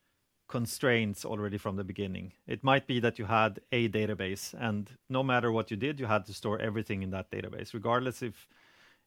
constraints 0.48 1.24
already 1.24 1.58
from 1.58 1.76
the 1.76 1.84
beginning. 1.84 2.32
It 2.46 2.64
might 2.64 2.86
be 2.86 3.00
that 3.00 3.18
you 3.18 3.26
had 3.26 3.60
a 3.70 3.88
database, 3.88 4.54
and 4.58 4.90
no 5.08 5.22
matter 5.22 5.52
what 5.52 5.70
you 5.70 5.76
did, 5.76 6.00
you 6.00 6.06
had 6.06 6.24
to 6.26 6.32
store 6.32 6.58
everything 6.58 7.02
in 7.02 7.10
that 7.10 7.30
database, 7.30 7.74
regardless 7.74 8.22
if 8.22 8.48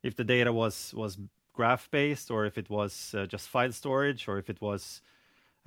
if 0.03 0.15
the 0.15 0.23
data 0.23 0.51
was 0.53 0.93
was 0.93 1.17
graph-based 1.61 2.31
or 2.31 2.45
if 2.45 2.57
it 2.57 2.69
was 2.69 3.13
uh, 3.15 3.25
just 3.33 3.47
file 3.47 3.71
storage 3.71 4.27
or 4.27 4.35
if 4.39 4.49
it 4.49 4.59
was 4.61 5.01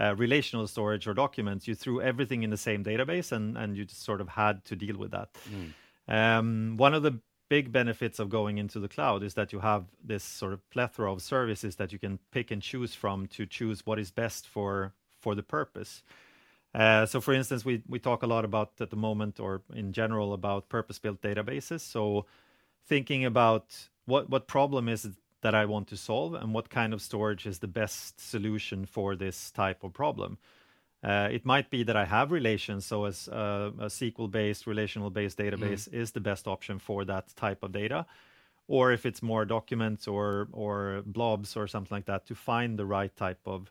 uh, 0.02 0.12
relational 0.16 0.66
storage 0.66 1.06
or 1.06 1.14
documents. 1.14 1.68
You 1.68 1.74
threw 1.76 2.00
everything 2.10 2.42
in 2.42 2.50
the 2.50 2.62
same 2.68 2.82
database, 2.90 3.30
and 3.36 3.56
and 3.56 3.76
you 3.76 3.84
just 3.84 4.02
sort 4.02 4.20
of 4.20 4.28
had 4.28 4.64
to 4.64 4.74
deal 4.84 4.96
with 4.96 5.12
that. 5.12 5.28
Um, 6.08 6.76
one 6.76 6.94
of 6.98 7.02
the 7.02 7.14
big 7.48 7.70
benefits 7.70 8.18
of 8.18 8.28
going 8.28 8.58
into 8.58 8.80
the 8.80 8.88
cloud 8.88 9.22
is 9.22 9.34
that 9.34 9.52
you 9.52 9.60
have 9.60 9.84
this 10.12 10.24
sort 10.24 10.52
of 10.52 10.60
plethora 10.70 11.12
of 11.12 11.22
services 11.22 11.76
that 11.76 11.92
you 11.92 11.98
can 11.98 12.18
pick 12.32 12.50
and 12.50 12.62
choose 12.70 12.94
from 13.02 13.26
to 13.36 13.46
choose 13.46 13.86
what 13.86 13.98
is 13.98 14.10
best 14.10 14.42
for 14.48 14.92
for 15.20 15.34
the 15.34 15.42
purpose. 15.42 16.02
Uh, 16.74 17.06
so, 17.06 17.20
for 17.20 17.32
instance, 17.40 17.64
we 17.64 17.74
we 17.88 17.98
talk 17.98 18.20
a 18.24 18.30
lot 18.34 18.44
about 18.44 18.68
at 18.80 18.90
the 18.90 19.02
moment, 19.08 19.38
or 19.38 19.62
in 19.82 19.92
general, 19.92 20.32
about 20.32 20.68
purpose-built 20.68 21.20
databases. 21.22 21.82
So, 21.94 22.26
thinking 22.88 23.24
about 23.24 23.66
what 24.06 24.28
what 24.28 24.48
problem 24.56 24.88
is 24.88 25.04
it 25.04 25.14
that 25.44 25.54
I 25.54 25.66
want 25.66 25.88
to 25.88 25.96
solve, 25.96 26.32
and 26.32 26.54
what 26.54 26.70
kind 26.70 26.94
of 26.94 27.02
storage 27.02 27.46
is 27.46 27.58
the 27.58 27.68
best 27.68 28.18
solution 28.18 28.86
for 28.86 29.14
this 29.14 29.50
type 29.50 29.84
of 29.84 29.92
problem. 29.92 30.38
Uh, 31.04 31.28
it 31.30 31.44
might 31.44 31.68
be 31.68 31.82
that 31.84 31.96
I 31.96 32.06
have 32.06 32.32
relations, 32.32 32.86
so 32.86 33.04
as 33.04 33.28
uh, 33.28 33.70
a 33.78 33.88
SQL-based, 33.88 34.66
relational-based 34.66 35.36
database 35.36 35.86
is 35.92 36.12
the 36.12 36.20
best 36.20 36.48
option 36.48 36.78
for 36.78 37.04
that 37.04 37.36
type 37.36 37.62
of 37.62 37.72
data, 37.72 38.06
or 38.68 38.90
if 38.90 39.04
it's 39.04 39.22
more 39.22 39.44
documents 39.44 40.08
or 40.08 40.48
or 40.52 41.02
blobs 41.04 41.56
or 41.58 41.66
something 41.68 41.94
like 41.94 42.06
that, 42.06 42.24
to 42.28 42.34
find 42.34 42.78
the 42.78 42.86
right 42.86 43.14
type 43.16 43.42
of. 43.44 43.70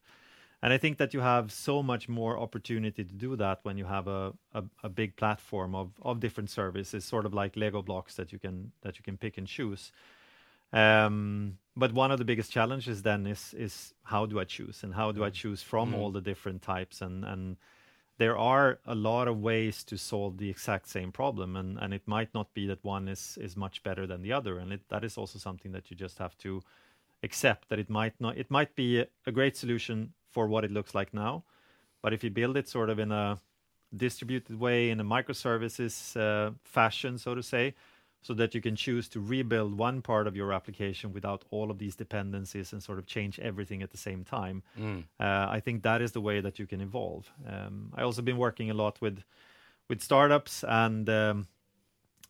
And 0.61 0.71
I 0.71 0.77
think 0.77 0.97
that 0.99 1.13
you 1.13 1.21
have 1.21 1.51
so 1.51 1.81
much 1.81 2.07
more 2.07 2.37
opportunity 2.37 3.03
to 3.03 3.15
do 3.27 3.35
that 3.35 3.59
when 3.63 3.77
you 3.77 3.85
have 3.85 4.07
a, 4.07 4.33
a, 4.53 4.63
a 4.83 4.89
big 4.89 5.15
platform 5.15 5.75
of, 5.75 5.89
of 6.01 6.19
different 6.19 6.49
services, 6.49 7.03
sort 7.03 7.25
of 7.25 7.33
like 7.33 7.57
Lego 7.57 7.81
blocks 7.81 8.15
that 8.15 8.31
you 8.31 8.39
can 8.39 8.71
that 8.83 8.97
you 8.97 9.03
can 9.03 9.17
pick 9.17 9.37
and 9.39 9.47
choose. 9.47 9.91
Um, 10.73 11.59
but 11.75 11.93
one 11.93 12.11
of 12.11 12.17
the 12.17 12.25
biggest 12.25 12.51
challenges 12.51 13.01
then 13.03 13.25
is 13.27 13.53
is 13.57 13.93
how 14.03 14.25
do 14.25 14.39
I 14.39 14.43
choose? 14.43 14.83
And 14.83 14.93
how 14.93 15.11
do 15.11 15.23
I 15.23 15.29
choose 15.29 15.61
from 15.61 15.93
all 15.95 16.11
the 16.11 16.21
different 16.21 16.61
types? 16.61 17.01
And 17.01 17.23
and 17.23 17.57
there 18.17 18.37
are 18.37 18.79
a 18.85 18.95
lot 18.95 19.27
of 19.27 19.39
ways 19.39 19.83
to 19.85 19.97
solve 19.97 20.37
the 20.37 20.49
exact 20.49 20.87
same 20.87 21.11
problem. 21.11 21.55
And 21.55 21.77
and 21.79 21.93
it 21.93 22.07
might 22.07 22.33
not 22.33 22.53
be 22.53 22.67
that 22.67 22.83
one 22.83 23.07
is 23.07 23.37
is 23.39 23.55
much 23.55 23.83
better 23.83 24.07
than 24.07 24.21
the 24.21 24.33
other. 24.33 24.57
And 24.59 24.73
it, 24.73 24.81
that 24.89 25.03
is 25.03 25.17
also 25.17 25.39
something 25.39 25.71
that 25.71 25.89
you 25.89 25.97
just 25.97 26.17
have 26.19 26.37
to 26.39 26.61
accept 27.23 27.69
that 27.69 27.79
it 27.79 27.89
might 27.89 28.19
not 28.19 28.37
it 28.37 28.51
might 28.51 28.75
be 28.75 28.99
a, 28.99 29.07
a 29.25 29.31
great 29.31 29.55
solution 29.55 30.13
for 30.31 30.47
what 30.47 30.65
it 30.65 30.71
looks 30.71 30.93
like 30.93 31.13
now. 31.13 31.43
But 32.01 32.13
if 32.13 32.23
you 32.23 32.29
build 32.29 32.57
it 32.57 32.67
sort 32.67 32.89
of 32.89 32.99
in 32.99 33.11
a 33.11 33.39
distributed 33.95 34.59
way 34.59 34.89
in 34.89 34.99
a 34.99 35.03
microservices 35.03 36.17
uh, 36.17 36.51
fashion 36.63 37.17
so 37.17 37.35
to 37.35 37.43
say 37.43 37.75
so 38.23 38.33
that 38.33 38.55
you 38.55 38.61
can 38.61 38.75
choose 38.75 39.07
to 39.09 39.19
rebuild 39.19 39.77
one 39.77 40.01
part 40.01 40.27
of 40.27 40.35
your 40.35 40.51
application 40.53 41.13
without 41.13 41.43
all 41.51 41.69
of 41.69 41.77
these 41.77 41.95
dependencies 41.95 42.73
and 42.73 42.81
sort 42.81 42.97
of 42.97 43.05
change 43.05 43.39
everything 43.39 43.83
at 43.83 43.91
the 43.91 43.97
same 43.97 44.23
time. 44.23 44.63
Uh, 45.19 45.47
I 45.57 45.59
think 45.59 45.83
that 45.83 46.01
is 46.01 46.13
the 46.13 46.21
way 46.21 46.41
that 46.41 46.57
you 46.57 46.65
can 46.65 46.81
evolve. 46.81 47.31
Um, 47.47 47.91
I 47.93 48.01
also 48.01 48.21
been 48.21 48.37
working 48.37 48.71
a 48.71 48.73
lot 48.73 48.99
with 49.01 49.23
with 49.89 50.01
startups, 50.01 50.63
and 50.63 51.07
um, 51.09 51.47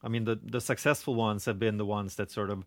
I 0.04 0.10
mean 0.10 0.26
the 0.26 0.40
the 0.44 0.60
successful 0.60 1.16
ones 1.16 1.46
have 1.46 1.60
been 1.60 1.78
the 1.78 1.86
ones 1.86 2.16
that 2.16 2.32
sort 2.32 2.50
of 2.50 2.66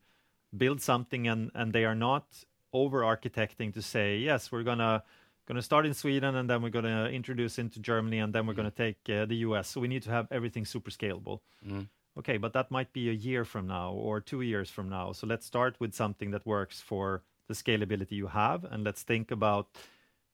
build 0.57 0.81
something 0.81 1.29
and 1.29 1.51
and 1.55 1.73
they 1.73 1.85
are 1.85 1.97
not 1.97 2.25
over 2.73 3.01
architecting 3.01 3.73
to 3.75 3.83
say 3.83 4.19
yes 4.19 4.53
we're 4.53 4.63
gonna 4.63 5.03
going 5.47 5.57
to 5.57 5.63
start 5.63 5.87
in 5.87 5.95
Sweden 5.95 6.35
and 6.35 6.51
then 6.51 6.61
we're 6.61 6.71
going 6.71 6.85
to 6.85 7.09
introduce 7.09 7.59
into 7.59 7.79
Germany 7.79 8.19
and 8.19 8.33
then 8.35 8.47
we're 8.47 8.55
going 8.55 8.71
to 8.71 8.77
take 8.77 8.99
uh, 9.09 9.25
the 9.27 9.37
US. 9.37 9.69
So 9.69 9.81
we 9.81 9.89
need 9.89 10.03
to 10.03 10.11
have 10.11 10.27
everything 10.31 10.65
super 10.65 10.91
scalable. 10.91 11.41
Okay, 12.19 12.39
but 12.39 12.53
that 12.55 12.71
might 12.71 12.93
be 12.93 13.11
a 13.11 13.13
year 13.13 13.45
from 13.45 13.67
now 13.67 13.93
or 13.93 14.21
two 14.21 14.41
years 14.41 14.71
from 14.71 14.89
now. 14.89 15.13
So 15.13 15.27
let's 15.27 15.47
start 15.47 15.77
with 15.79 15.95
something 15.95 16.31
that 16.31 16.47
works 16.47 16.81
for 16.81 17.23
the 17.49 17.55
scalability 17.55 18.13
you 18.13 18.27
have 18.29 18.65
and 18.65 18.83
let's 18.85 19.03
think 19.03 19.31
about 19.31 19.69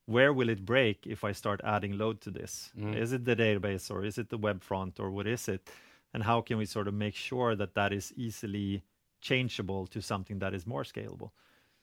where 0.07 0.33
will 0.33 0.49
it 0.49 0.65
break 0.65 1.07
if 1.07 1.25
I 1.25 1.33
start 1.33 1.61
adding 1.65 1.99
load 1.99 2.21
to 2.23 2.31
this? 2.31 2.71
Mm. 2.79 2.97
Is 2.97 3.13
it 3.13 3.25
the 3.25 3.37
database 3.37 3.91
or 3.91 4.05
is 4.05 4.19
it 4.19 4.31
the 4.31 4.39
web 4.39 4.63
front 4.63 4.99
or 4.99 5.11
what 5.11 5.27
is 5.27 5.49
it? 5.49 5.71
And 6.15 6.23
how 6.23 6.41
can 6.41 6.59
we 6.59 6.67
sort 6.67 6.89
of 6.89 6.95
make 6.95 7.15
sure 7.15 7.55
that 7.57 7.75
that 7.75 7.93
is 7.93 8.13
easily 8.17 8.83
changeable 9.21 9.87
to 9.89 10.03
something 10.03 10.39
that 10.41 10.55
is 10.55 10.67
more 10.67 10.83
scalable? 10.83 11.31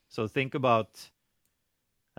So 0.09 0.27
think 0.27 0.55
about 0.55 1.09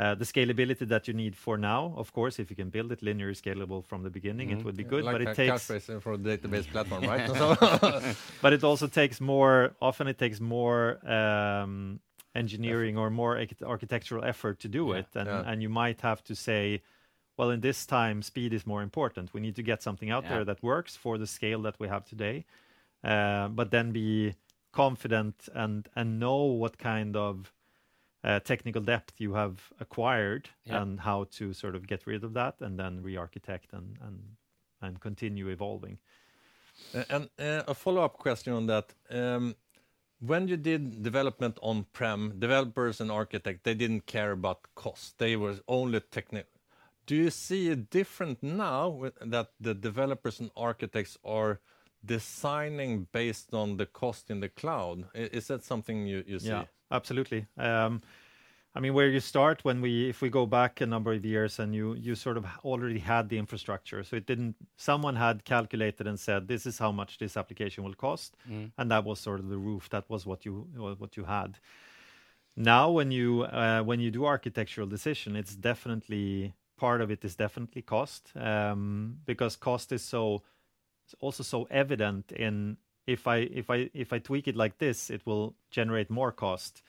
the 0.00 0.24
scalability 0.32 0.84
that 0.88 1.06
you 1.08 1.14
need 1.22 1.34
for 1.36 1.54
now. 1.58 1.92
Of 2.02 2.08
course, 2.18 2.34
if 2.42 2.46
you 2.50 2.56
can 2.56 2.70
build 2.76 2.90
it 2.92 3.00
linear 3.02 3.32
scalable 3.34 3.80
from 3.90 4.00
the 4.06 4.10
beginning, 4.18 4.48
it 4.50 4.64
would 4.64 4.76
be 4.76 4.84
good. 4.94 5.04
but 5.04 5.20
it 5.20 5.34
takes, 5.34 5.68
Couchbase 5.68 6.00
for 6.04 6.12
a 6.14 6.18
database 6.18 6.66
platform, 6.74 7.02
right? 7.12 7.26
So- 7.40 7.56
but 8.44 8.52
it 8.56 8.62
also 8.64 8.86
takes 9.00 9.20
more. 9.20 9.56
Often, 9.88 10.06
it 10.08 10.18
takes 10.24 10.40
more 10.40 10.82
um, 11.18 12.00
engineering 12.34 12.94
or 12.96 13.10
more 13.10 13.32
archi- 13.42 13.64
architectural 13.74 14.22
effort 14.32 14.56
to 14.60 14.68
do 14.68 14.92
it, 14.98 15.06
and 15.14 15.26
yeah. 15.28 15.50
and 15.50 15.56
you 15.64 15.68
might 15.82 16.00
have 16.00 16.20
to 16.30 16.34
say, 16.34 16.64
well, 17.38 17.50
in 17.50 17.60
this 17.60 17.84
time, 17.86 18.22
speed 18.22 18.52
is 18.58 18.64
more 18.66 18.82
important. 18.82 19.24
We 19.36 19.40
need 19.46 19.56
to 19.56 19.62
get 19.62 19.82
something 19.82 20.10
out 20.14 20.24
Yeah. 20.24 20.30
there 20.32 20.44
that 20.50 20.62
works 20.62 20.92
for 20.96 21.18
the 21.18 21.26
scale 21.26 21.60
that 21.66 21.76
we 21.80 21.88
have 21.88 22.04
today, 22.04 22.36
uh, 23.04 23.48
but 23.48 23.70
then 23.70 23.92
be 23.92 24.34
confident 24.72 25.36
and 25.54 25.88
and 25.98 26.06
know 26.24 26.40
what 26.62 26.74
kind 26.78 27.16
of 27.16 27.34
uh, 27.42 27.59
technical 28.22 28.82
depth 28.82 29.14
you 29.20 29.34
have 29.34 29.54
acquired 29.80 30.48
Yeah. 30.64 30.82
and 30.82 31.00
how 31.00 31.24
to 31.38 31.52
sort 31.52 31.74
of 31.74 31.86
get 31.86 32.06
rid 32.06 32.24
of 32.24 32.32
that 32.34 32.60
and 32.60 32.78
then 32.78 33.02
re-architect 33.02 33.72
and 33.72 33.98
and 34.00 34.36
and 34.82 35.00
continue 35.00 35.48
evolving. 35.48 35.98
Uh, 36.94 37.04
And 37.08 37.24
uh, 37.38 37.62
a 37.66 37.74
follow-up 37.74 38.18
question 38.18 38.52
on 38.54 38.66
that. 38.66 38.94
Um, 39.10 39.54
When 40.22 40.48
you 40.48 40.56
did 40.58 41.02
development 41.02 41.58
on-prem, 41.62 42.38
developers 42.38 43.00
and 43.00 43.10
architects, 43.10 43.62
they 43.62 43.74
didn't 43.74 44.04
care 44.06 44.32
about 44.32 44.58
cost. 44.74 45.18
They 45.18 45.36
were 45.36 45.56
only 45.66 46.00
technical. 46.00 46.50
Do 47.06 47.14
you 47.14 47.30
see 47.30 47.70
a 47.72 47.76
different 47.76 48.42
now 48.42 49.10
that 49.30 49.48
the 49.60 49.74
developers 49.74 50.40
and 50.40 50.50
architects 50.56 51.18
are 51.24 51.58
designing 52.04 53.06
based 53.12 53.54
on 53.54 53.76
the 53.76 53.86
cost 53.86 54.30
in 54.30 54.40
the 54.40 54.48
cloud. 54.48 55.04
Is 55.14 55.46
that 55.48 55.64
something 55.64 56.06
you 56.06 56.24
you 56.26 56.38
see? 56.38 56.48
Yeah, 56.48 56.64
absolutely. 56.90 57.46
Um, 57.56 58.02
I 58.72 58.78
mean, 58.78 58.94
where 58.94 59.08
you 59.08 59.18
start 59.18 59.64
when 59.64 59.80
we, 59.80 60.08
if 60.08 60.22
we 60.22 60.30
go 60.30 60.46
back 60.46 60.80
a 60.80 60.86
number 60.86 61.12
of 61.12 61.24
years 61.24 61.58
and 61.58 61.74
you 61.74 61.94
you 61.94 62.14
sort 62.14 62.36
of 62.36 62.44
already 62.64 63.00
had 63.00 63.28
the 63.28 63.36
infrastructure, 63.36 64.04
so 64.04 64.16
it 64.16 64.26
didn't. 64.26 64.54
Someone 64.76 65.16
had 65.16 65.44
calculated 65.44 66.06
and 66.06 66.18
said, 66.18 66.46
"This 66.46 66.66
is 66.66 66.78
how 66.78 66.92
much 66.92 67.18
this 67.18 67.36
application 67.36 67.84
will 67.84 67.94
cost," 67.94 68.36
and 68.78 68.90
that 68.90 69.04
was 69.04 69.18
sort 69.18 69.40
of 69.40 69.48
the 69.48 69.58
roof. 69.58 69.88
That 69.88 70.08
was 70.08 70.24
what 70.24 70.44
you 70.44 70.68
what 70.98 71.16
you 71.16 71.24
had. 71.24 71.58
Now, 72.56 72.90
when 72.90 73.10
you 73.10 73.42
uh, 73.42 73.82
when 73.82 74.00
you 74.00 74.10
do 74.10 74.24
architectural 74.24 74.86
decision, 74.86 75.36
it's 75.36 75.56
definitely 75.56 76.54
part 76.76 77.00
of 77.00 77.10
it 77.10 77.24
is 77.24 77.36
definitely 77.36 77.82
cost 77.82 78.32
um, 78.36 79.18
because 79.26 79.54
cost 79.56 79.92
is 79.92 80.02
so 80.02 80.22
it's 80.36 80.59
also 81.20 81.42
so 81.42 81.66
evident 81.70 82.32
in 82.32 82.76
if 83.06 83.26
I 83.26 83.36
if 83.36 83.70
I 83.70 83.90
if 83.94 84.12
I 84.12 84.18
tweak 84.18 84.48
it 84.48 84.56
like 84.56 84.78
this, 84.78 85.10
it 85.10 85.22
will 85.26 85.54
generate 85.70 86.10
more 86.10 86.32
cost. 86.32 86.82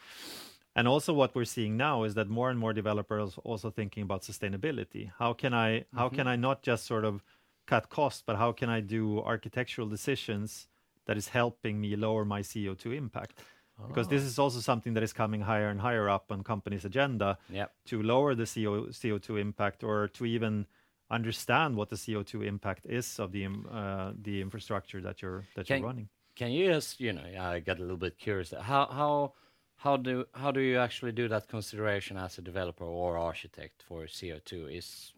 And 0.75 0.87
also 0.87 1.13
what 1.13 1.35
we're 1.35 1.45
seeing 1.45 1.75
now 1.75 2.03
is 2.03 2.13
that 2.13 2.29
more 2.29 2.49
and 2.49 2.57
more 2.57 2.73
developers 2.73 3.37
also 3.43 3.69
thinking 3.69 4.03
about 4.03 4.21
sustainability. 4.21 5.11
How 5.19 5.33
can 5.33 5.53
I 5.53 5.85
how 5.93 6.07
mm-hmm. 6.07 6.15
can 6.15 6.27
I 6.27 6.35
not 6.35 6.61
just 6.61 6.85
sort 6.85 7.05
of 7.05 7.23
cut 7.65 7.89
costs, 7.89 8.23
but 8.25 8.37
how 8.37 8.51
can 8.51 8.69
I 8.69 8.79
do 8.81 9.21
architectural 9.21 9.87
decisions 9.87 10.67
that 11.05 11.17
is 11.17 11.29
helping 11.29 11.81
me 11.81 11.95
lower 11.95 12.23
my 12.25 12.41
CO2 12.41 12.95
impact? 12.95 13.39
Because 13.87 14.07
this 14.07 14.21
oh. 14.21 14.25
is 14.25 14.39
also 14.39 14.59
something 14.59 14.93
that 14.93 15.03
is 15.03 15.13
coming 15.13 15.41
higher 15.41 15.69
and 15.69 15.81
higher 15.81 16.07
up 16.07 16.31
on 16.31 16.43
companies' 16.43 16.85
agenda 16.85 17.37
Yep. 17.49 17.71
to 17.85 18.03
lower 18.03 18.35
the 18.35 18.45
CO, 18.45 18.87
CO2 18.91 19.39
impact 19.39 19.83
or 19.83 20.07
to 20.09 20.25
even 20.25 20.67
understand 21.11 21.75
what 21.75 21.89
the 21.89 21.95
CO2 21.95 22.45
impact 22.45 22.85
is 22.85 23.19
of 23.19 23.31
the 23.31 23.45
uh, 23.71 24.13
the 24.19 24.41
infrastructure 24.41 25.01
that 25.01 25.21
you're 25.21 25.45
that 25.55 25.67
Can- 25.67 25.79
you're 25.79 25.87
running. 25.87 26.09
Can 26.33 26.51
you 26.51 26.67
just, 26.67 26.99
you 27.01 27.11
know, 27.11 27.23
I 27.39 27.59
got 27.59 27.77
a 27.77 27.81
little 27.81 27.97
bit 27.97 28.17
curious. 28.17 28.51
How 28.51 28.85
how 28.85 29.33
how 29.75 29.97
do 29.97 30.25
how 30.33 30.51
do 30.51 30.61
you 30.61 30.77
actually 30.79 31.11
do 31.11 31.27
that 31.27 31.47
consideration 31.47 32.17
as 32.17 32.37
a 32.37 32.41
developer 32.41 32.85
or 32.85 33.17
architect 33.17 33.83
for 33.83 34.05
CO2? 34.05 34.77
Is 34.77 35.13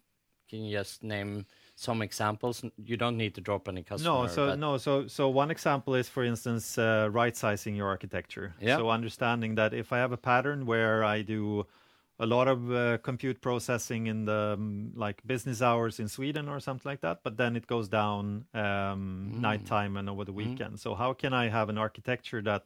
can 0.50 0.64
you 0.64 0.76
just 0.76 1.02
name 1.02 1.46
some 1.76 2.02
examples? 2.02 2.64
You 2.76 2.96
don't 2.96 3.16
need 3.16 3.34
to 3.36 3.40
drop 3.40 3.68
any 3.68 3.82
customer. 3.82 4.22
No, 4.22 4.26
so 4.26 4.54
no, 4.54 4.76
so 4.76 5.06
so 5.06 5.28
one 5.28 5.50
example 5.50 5.94
is, 5.94 6.08
for 6.08 6.24
instance, 6.24 6.78
uh, 6.78 7.08
right 7.10 7.36
sizing 7.36 7.76
your 7.76 7.88
architecture. 7.88 8.54
Yeah. 8.60 8.76
So 8.76 8.90
understanding 8.90 9.54
that 9.54 9.72
if 9.72 9.92
I 9.92 9.98
have 9.98 10.12
a 10.12 10.16
pattern 10.16 10.66
where 10.66 11.04
I 11.04 11.22
do 11.22 11.66
a 12.24 12.26
lot 12.26 12.48
of 12.48 12.58
uh, 12.72 12.98
compute 13.02 13.40
processing 13.40 14.06
in 14.06 14.24
the 14.24 14.54
um, 14.58 14.92
like 14.96 15.22
business 15.26 15.60
hours 15.62 16.00
in 16.00 16.08
Sweden 16.08 16.48
or 16.48 16.58
something 16.60 16.90
like 16.92 17.00
that, 17.02 17.18
but 17.22 17.36
then 17.36 17.56
it 17.56 17.66
goes 17.66 17.88
down 17.88 18.46
um, 18.54 19.30
nighttime 19.40 19.96
and 19.98 20.08
over 20.08 20.24
the 20.24 20.32
weekend. 20.32 20.80
So 20.80 20.94
how 20.94 21.12
can 21.12 21.32
I 21.32 21.48
have 21.48 21.68
an 21.68 21.78
architecture 21.78 22.42
that 22.42 22.62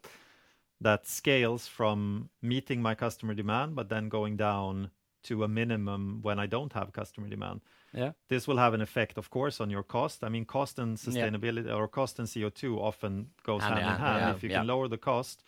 that 0.80 1.06
scales 1.06 1.66
from 1.66 2.30
meeting 2.40 2.80
my 2.82 2.94
customer 2.94 3.34
demand, 3.34 3.74
but 3.74 3.88
then 3.88 4.08
going 4.08 4.36
down 4.36 4.90
to 5.24 5.42
a 5.44 5.48
minimum 5.48 6.20
when 6.22 6.38
I 6.38 6.46
don't 6.46 6.72
have 6.72 6.92
customer 6.92 7.28
demand? 7.28 7.60
yeah. 7.94 8.12
this 8.28 8.46
will 8.46 8.58
have 8.58 8.74
an 8.74 8.82
effect, 8.82 9.18
of 9.18 9.28
course, 9.30 9.60
on 9.64 9.70
your 9.70 9.82
cost. 9.82 10.22
I 10.22 10.28
mean, 10.28 10.44
cost 10.44 10.78
and 10.78 10.90
Yeah. 10.98 11.06
sustainability 11.06 11.74
or 11.78 11.88
cost 11.88 12.18
and 12.20 12.28
CO2 12.28 12.78
often 12.90 13.30
goes 13.42 13.62
Hand 13.62 13.78
in 13.78 13.84
hand, 13.84 14.00
hand. 14.02 14.20
yeah, 14.20 14.34
If 14.36 14.42
you 14.42 14.50
yeah. 14.50 14.58
can 14.58 14.66
lower 14.66 14.88
the 14.88 14.98
cost, 14.98 15.42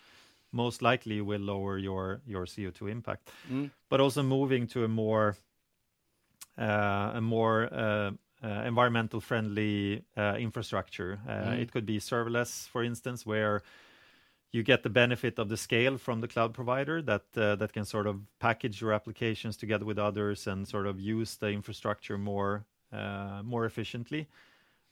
most 0.51 0.81
likely 0.81 1.21
will 1.21 1.41
lower 1.41 1.77
your 1.77 2.21
your 2.25 2.45
CO2 2.45 2.89
impact. 2.91 3.29
Mm. 3.51 3.71
But 3.89 3.99
also 3.99 4.23
moving 4.23 4.67
to 4.67 4.83
a 4.83 4.87
more 4.87 5.35
uh, 6.57 7.11
a 7.15 7.21
more 7.21 7.69
uh, 7.73 8.11
uh, 8.43 8.63
environmental 8.65 9.21
friendly 9.21 10.03
uh, 10.17 10.35
infrastructure. 10.37 11.19
Uh, 11.27 11.51
Mm. 11.51 11.61
It 11.61 11.71
could 11.71 11.85
be 11.85 11.99
serverless, 11.99 12.67
for 12.67 12.83
instance, 12.83 13.25
where 13.25 13.61
you 14.51 14.63
get 14.63 14.83
the 14.83 14.89
benefit 14.89 15.39
of 15.39 15.47
the 15.47 15.57
scale 15.57 15.97
from 15.97 16.21
the 16.21 16.27
cloud 16.27 16.53
provider 16.53 17.01
that 17.01 17.23
uh, 17.37 17.55
that 17.55 17.71
can 17.73 17.85
sort 17.85 18.07
of 18.07 18.15
package 18.39 18.81
your 18.81 18.93
applications 18.93 19.57
together 19.57 19.85
with 19.85 19.97
others 19.97 20.47
and 20.47 20.67
sort 20.67 20.87
of 20.87 20.99
use 20.99 21.37
the 21.37 21.47
infrastructure 21.49 22.17
more 22.17 22.65
uh, 22.91 23.41
more 23.43 23.65
efficiently, 23.65 24.27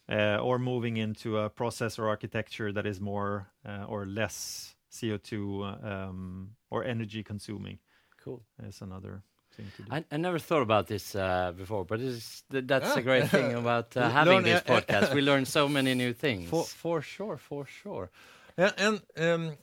uh, 0.10 0.38
or 0.38 0.58
moving 0.60 0.98
into 0.98 1.38
a 1.38 1.50
processor 1.50 2.08
architecture 2.08 2.72
that 2.72 2.86
is 2.86 3.02
more 3.02 3.48
uh, 3.66 3.86
or 3.88 4.06
less 4.06 4.76
CO2 4.92 5.84
um, 5.84 6.52
or 6.70 6.84
energy 6.84 7.24
consuming 7.24 7.80
Cool. 8.24 8.42
is 8.68 8.82
another 8.82 9.22
thing 9.56 9.66
to 9.78 9.84
do. 9.84 9.88
I, 9.92 10.04
I 10.12 10.18
never 10.18 10.40
thought 10.40 10.62
about 10.62 10.88
this 10.88 11.16
uh, 11.16 11.52
before, 11.58 11.86
but 11.86 12.00
it's, 12.02 12.44
th- 12.52 12.66
that's 12.68 12.96
a 12.96 13.00
Ah. 13.00 13.02
great 13.02 13.30
thing 13.30 13.54
about 13.56 13.96
uh, 13.98 14.10
having 14.20 14.34
learn, 14.36 14.44
this 14.44 14.62
podcast. 14.74 15.14
we 15.14 15.22
learn 15.22 15.46
so 15.46 15.68
many 15.70 15.94
new 15.96 16.14
things. 16.14 16.50
For 16.50 16.64
for 16.66 17.02
sure, 17.02 17.38
for 17.38 17.66
sure. 17.66 18.10
And, 18.58 18.74
and 18.78 19.02
um, 19.18 19.58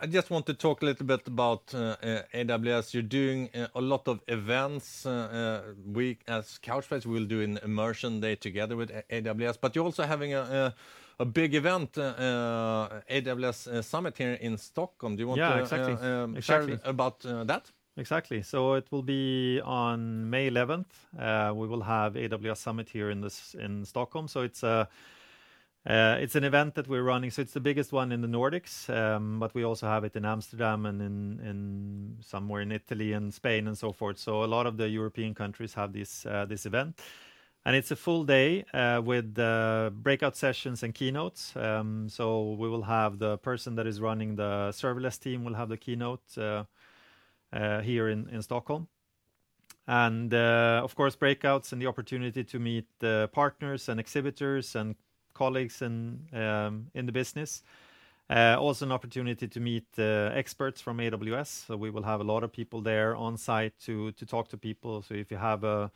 I 0.00 0.06
just 0.06 0.30
want 0.30 0.46
to 0.46 0.54
talk 0.54 0.82
a 0.82 0.84
little 0.84 1.06
bit 1.06 1.26
about 1.26 1.74
uh, 1.74 1.96
uh, 2.00 2.22
AWS. 2.32 2.94
You're 2.94 3.02
doing 3.02 3.50
uh, 3.52 3.66
a 3.74 3.80
lot 3.80 4.06
of 4.06 4.20
events. 4.28 5.04
Uh, 5.04 5.10
uh, 5.10 5.72
we, 5.84 6.18
as 6.28 6.60
Couchbase, 6.62 7.04
will 7.04 7.24
do 7.24 7.40
an 7.40 7.58
immersion 7.64 8.20
day 8.20 8.36
together 8.36 8.76
with 8.76 8.92
AWS. 9.10 9.58
But 9.60 9.74
you're 9.74 9.84
also 9.84 10.04
having 10.04 10.34
a 10.34 10.38
a, 10.40 10.74
a 11.22 11.24
big 11.24 11.56
event, 11.56 11.98
uh, 11.98 12.02
uh, 12.02 13.00
AWS 13.10 13.66
uh, 13.66 13.82
Summit 13.82 14.16
here 14.16 14.34
in 14.34 14.56
Stockholm. 14.56 15.16
Do 15.16 15.22
you 15.22 15.28
want 15.28 15.38
Yeah, 15.40 15.54
to 15.54 15.60
exactly. 15.62 15.94
uh, 15.94 16.24
um, 16.24 16.36
Exactly. 16.36 16.76
share 16.76 16.90
about 16.90 17.26
uh, 17.26 17.42
that? 17.44 17.72
Exactly. 17.96 18.42
So 18.42 18.74
it 18.74 18.86
will 18.92 19.02
be 19.02 19.60
on 19.64 20.30
May 20.30 20.48
11th. 20.48 20.86
Uh, 21.18 21.52
we 21.56 21.66
will 21.66 21.82
have 21.82 22.14
AWS 22.14 22.58
Summit 22.58 22.88
here 22.88 23.10
in 23.10 23.20
this 23.20 23.56
in 23.58 23.84
Stockholm. 23.84 24.28
So 24.28 24.42
it's 24.42 24.62
a 24.62 24.68
uh, 24.68 24.84
it's 25.88 26.34
an 26.34 26.44
event 26.44 26.74
that 26.74 26.86
we're 26.88 27.02
running. 27.02 27.30
So 27.30 27.42
it's 27.42 27.54
the 27.54 27.60
biggest 27.60 27.92
one 27.92 28.12
in 28.12 28.20
the 28.20 28.28
Nordics, 28.28 28.88
um, 28.94 29.38
but 29.38 29.54
we 29.54 29.64
also 29.64 29.86
have 29.86 30.04
it 30.04 30.14
in 30.16 30.24
Amsterdam 30.24 30.86
and 30.86 31.00
in 31.00 32.16
somewhere 32.20 32.60
in 32.62 32.72
Italy 32.72 33.12
and 33.12 33.32
Spain 33.32 33.66
and 33.66 33.76
so 33.76 33.92
forth. 33.92 34.18
So 34.18 34.44
a 34.44 34.46
lot 34.46 34.66
of 34.66 34.76
the 34.76 34.88
European 34.88 35.34
countries 35.34 35.74
have 35.74 35.92
this 35.92 36.26
uh, 36.26 36.44
this 36.44 36.66
event. 36.66 37.00
And 37.64 37.76
it's 37.76 37.90
a 37.90 37.96
full 37.96 38.24
day 38.24 38.64
uh, 38.72 39.02
with 39.04 39.38
uh, 39.38 39.90
breakout 39.92 40.36
sessions 40.36 40.82
and 40.82 40.94
keynotes. 40.94 41.54
Um, 41.54 42.08
so 42.08 42.52
we 42.52 42.68
will 42.68 42.82
have 42.82 43.18
the 43.18 43.36
person 43.38 43.74
that 43.74 43.86
is 43.86 44.00
running 44.00 44.36
the 44.36 44.70
serverless 44.72 45.18
team 45.20 45.44
will 45.44 45.54
have 45.54 45.68
the 45.68 45.76
keynote 45.76 46.22
uh, 46.38 46.64
uh, 47.52 47.80
here 47.82 48.08
in, 48.08 48.28
in 48.30 48.40
Stockholm. 48.42 48.88
And 49.86 50.32
uh, 50.32 50.80
of 50.82 50.94
course, 50.94 51.16
breakouts 51.16 51.72
and 51.72 51.82
the 51.82 51.86
opportunity 51.86 52.44
to 52.44 52.58
meet 52.58 52.88
uh, 53.02 53.26
partners 53.28 53.88
and 53.88 53.98
exhibitors 53.98 54.74
and 54.74 54.94
colleagues 55.38 55.82
in, 55.82 56.20
um, 56.32 56.74
in 56.94 57.06
the 57.06 57.12
business. 57.12 57.62
Uh, 58.30 58.56
also, 58.58 58.84
an 58.84 58.92
opportunity 58.92 59.48
to 59.48 59.60
meet 59.60 59.86
uh, 59.98 60.30
experts 60.34 60.82
from 60.82 60.98
AWS. 60.98 61.66
So, 61.66 61.76
we 61.76 61.90
will 61.90 62.02
have 62.02 62.20
a 62.20 62.24
lot 62.24 62.42
of 62.44 62.52
people 62.52 62.82
there 62.82 63.16
on 63.16 63.38
site 63.38 63.72
to, 63.86 64.12
to 64.12 64.26
talk 64.26 64.48
to 64.48 64.58
people. 64.58 65.02
So, 65.02 65.14
if 65.14 65.30
you 65.30 65.38
have 65.38 65.64
a, 65.64 65.90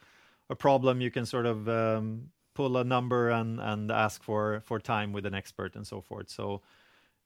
a 0.48 0.55
problem, 0.55 1.02
you 1.02 1.11
can 1.11 1.26
sort 1.26 1.44
of 1.44 1.68
um, 1.68 2.31
pull 2.55 2.76
a 2.78 2.85
number 2.85 3.28
and, 3.28 3.90
ask 3.90 4.22
for, 4.22 4.62
for 4.64 4.81
time 4.81 5.12
with 5.12 5.26
an 5.26 5.35
expert 5.35 5.76
and 5.76 5.87
so 5.87 6.00
forth. 6.00 6.31
So, 6.31 6.62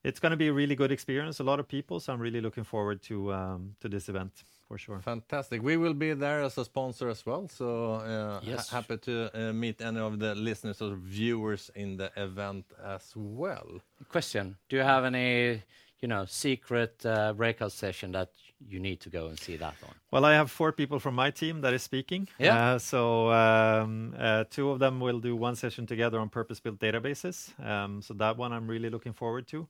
it's 0.03 0.19
going 0.19 0.31
to 0.31 0.37
be 0.37 0.49
a 0.49 0.53
really 0.53 0.75
good 0.75 0.91
experience. 0.91 1.39
A 1.39 1.43
lot 1.43 1.59
of 1.59 1.67
people, 1.67 1.99
so 1.99 2.13
I'm 2.13 2.19
really 2.19 2.41
looking 2.41 2.63
forward 2.63 3.01
to 3.03 3.33
um, 3.33 3.75
to 3.81 3.89
this 3.89 4.09
event. 4.09 4.43
For 4.67 4.77
sure. 4.77 4.99
Fantastic. 4.99 5.61
We 5.63 5.77
will 5.77 5.93
be 5.93 6.13
there 6.13 6.41
as 6.43 6.57
a 6.57 6.65
sponsor 6.65 7.09
as 7.09 7.25
well. 7.25 7.47
So 7.47 7.93
uh, 7.95 8.39
ha- 8.39 8.39
Yes. 8.43 8.69
happy 8.69 8.97
to 8.97 9.29
uh, 9.33 9.53
meet 9.53 9.81
any 9.81 9.99
of 9.99 10.19
the 10.19 10.35
listeners 10.35 10.81
or 10.81 10.95
viewers 10.95 11.71
in 11.75 11.97
the 11.97 12.11
event 12.17 12.65
as 12.83 13.13
well. 13.15 13.67
Question: 14.09 14.57
Do 14.69 14.75
you 14.75 14.83
have 14.83 15.05
any, 15.05 15.61
you 16.01 16.07
know, 16.07 16.25
secret 16.25 17.05
uh, 17.05 17.33
breakout 17.33 17.71
session 17.71 18.11
that 18.11 18.29
you 18.69 18.79
need 18.79 18.99
to 19.01 19.09
go 19.09 19.27
and 19.27 19.37
see 19.39 19.55
that 19.57 19.75
on? 19.83 19.93
Well, 20.11 20.25
I 20.25 20.33
have 20.33 20.49
four 20.51 20.71
people 20.71 20.99
from 20.99 21.15
my 21.15 21.31
team 21.31 21.61
that 21.61 21.73
is 21.73 21.83
speaking. 21.83 22.27
Yeah. 22.39 22.73
Uh, 22.73 22.79
so 22.79 23.31
um, 23.31 24.15
uh, 24.17 24.43
two 24.49 24.69
of 24.71 24.79
them 24.79 24.99
will 24.99 25.19
do 25.19 25.35
one 25.35 25.55
session 25.55 25.85
together 25.85 26.19
on 26.19 26.29
purpose-built 26.29 26.79
databases. 26.79 27.53
Um, 27.63 28.01
so 28.01 28.13
that 28.15 28.35
one 28.37 28.51
I'm 28.53 28.67
really 28.67 28.89
looking 28.89 29.13
forward 29.13 29.47
to. 29.49 29.67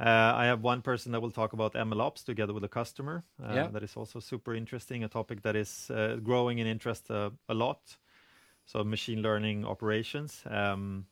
Uh, 0.00 0.32
I 0.36 0.46
have 0.46 0.62
one 0.62 0.80
person 0.82 1.12
that 1.12 1.20
will 1.20 1.32
talk 1.32 1.52
about 1.52 1.74
MLOps 1.74 2.24
together 2.24 2.52
with 2.54 2.64
a 2.64 2.68
customer. 2.68 3.24
Uh, 3.42 3.54
Yeah. 3.54 3.68
That 3.68 3.82
is 3.82 3.96
also 3.96 4.20
super 4.20 4.54
interesting, 4.54 5.04
a 5.04 5.08
topic 5.08 5.42
that 5.42 5.56
is 5.56 5.90
uh, 5.90 6.16
growing 6.22 6.58
in 6.58 6.66
interest 6.66 7.10
uh, 7.10 7.30
a 7.48 7.54
lot. 7.54 7.98
So 8.64 8.84
machine 8.84 9.22
learning 9.22 9.64
operations. 9.64 10.42
Um, 10.46 11.06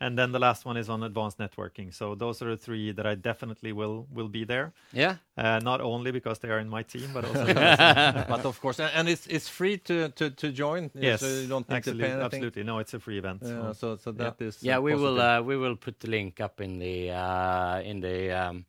and 0.00 0.18
then 0.18 0.32
the 0.32 0.38
last 0.38 0.64
one 0.64 0.76
is 0.76 0.88
on 0.88 1.02
advanced 1.02 1.38
networking. 1.38 1.92
So 1.94 2.14
those 2.16 2.42
are 2.42 2.50
the 2.50 2.56
three 2.56 2.92
that 2.92 3.06
I 3.06 3.14
definitely 3.14 3.72
will 3.72 4.06
will 4.12 4.28
be 4.28 4.44
there. 4.44 4.72
Yeah. 4.92 5.16
Uh, 5.36 5.60
not 5.62 5.80
only 5.80 6.10
because 6.10 6.38
they 6.40 6.50
are 6.50 6.58
in 6.60 6.68
my 6.68 6.82
team, 6.82 7.10
but 7.14 7.24
also 7.24 7.44
but 8.34 8.44
of 8.44 8.60
course, 8.60 8.80
and- 8.80 8.92
and 8.94 9.08
it's 9.08 9.26
it's 9.26 9.48
free 9.48 9.78
to 9.78 10.08
to, 10.10 10.30
to 10.30 10.50
join. 10.52 10.90
yes, 10.94 11.20
so 11.20 11.26
you 11.26 11.46
don't 11.48 11.68
need 11.68 11.76
absolutely, 11.76 12.02
to 12.02 12.06
pay 12.08 12.12
anything. 12.12 12.24
absolutely. 12.26 12.62
No, 12.64 12.78
it's 12.80 12.94
a 12.94 12.98
free 13.00 13.18
event. 13.18 13.42
Uh, 13.42 13.48
so- 13.48 13.72
so 13.72 13.96
so 13.96 14.12
that 14.12 14.40
is 14.40 14.62
Yeah, 14.62 14.78
uh, 14.78 14.82
we 14.82 14.94
will. 14.94 15.20
Uh, 15.20 15.40
we 15.42 15.56
will 15.56 15.76
put 15.76 16.00
the 16.00 16.08
link 16.10 16.40
up 16.40 16.60
in 16.60 16.78
the 16.78 17.10
uh, 17.10 17.80
in 17.90 18.00
the 18.00 18.30
um, 18.32 18.64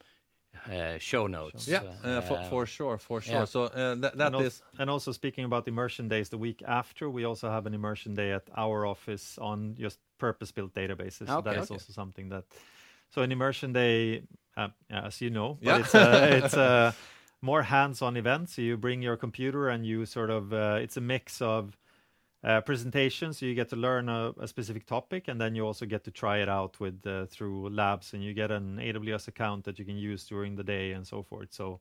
uh, 0.71 0.97
show 0.99 1.27
notes. 1.27 1.67
yeah, 1.67 1.81
uh, 2.03 2.21
for, 2.21 2.37
uh, 2.37 2.49
for 2.49 2.65
sure, 2.65 2.97
for 2.97 3.21
sure. 3.21 3.39
yeah. 3.39 3.45
So 3.45 3.63
uh, 3.63 3.95
that 3.95 4.17
that 4.17 4.27
and, 4.27 4.35
al- 4.35 4.41
is 4.41 4.61
and 4.79 4.89
also 4.89 5.11
speaking 5.11 5.45
about 5.45 5.67
immersion 5.67 6.07
days, 6.07 6.29
the 6.29 6.37
week 6.37 6.63
after 6.67 7.09
we 7.09 7.25
also 7.25 7.49
have 7.49 7.65
an 7.65 7.73
immersion 7.73 8.13
day 8.15 8.31
at 8.31 8.43
our 8.55 8.85
office 8.85 9.37
on 9.37 9.75
just 9.79 9.99
purpose-built 10.17 10.73
databases. 10.73 11.27
So 11.27 11.41
that 11.41 11.55
is 11.55 11.63
Okay. 11.63 11.73
also 11.73 11.93
something 11.93 12.29
that. 12.29 12.45
So 13.09 13.21
an 13.21 13.31
immersion 13.31 13.73
day, 13.73 14.23
uh, 14.57 14.69
as 14.89 15.21
you 15.21 15.29
know, 15.29 15.57
but 15.61 15.67
Yeah. 15.67 15.77
it's 15.79 15.93
a, 15.95 16.37
it's 16.37 16.53
a 16.55 16.95
more 17.41 17.61
hands-on 17.63 18.17
event. 18.17 18.49
So 18.49 18.61
you 18.61 18.77
bring 18.77 19.03
your 19.03 19.17
computer 19.17 19.69
and 19.69 19.85
you 19.85 20.05
sort 20.05 20.29
of 20.29 20.51
uh, 20.53 20.79
it's 20.81 20.97
a 20.97 21.01
mix 21.01 21.41
of 21.41 21.77
uh, 22.43 22.61
presentations. 22.61 23.37
So 23.39 23.45
you 23.45 23.55
get 23.55 23.69
to 23.69 23.75
learn 23.75 24.09
a, 24.09 24.33
a 24.39 24.47
specific 24.47 24.85
topic, 24.85 25.27
and 25.27 25.39
then 25.39 25.55
you 25.55 25.65
also 25.65 25.85
get 25.85 26.03
to 26.03 26.11
try 26.11 26.37
it 26.41 26.49
out 26.49 26.79
with 26.79 27.05
uh, 27.07 27.25
through 27.27 27.69
labs, 27.69 28.13
and 28.13 28.23
you 28.23 28.33
get 28.33 28.51
an 28.51 28.77
AWS 28.77 29.27
account 29.27 29.63
that 29.65 29.79
you 29.79 29.85
can 29.85 29.97
use 29.97 30.25
during 30.25 30.55
the 30.55 30.63
day 30.63 30.91
and 30.91 31.05
so 31.07 31.23
forth. 31.23 31.53
So 31.53 31.79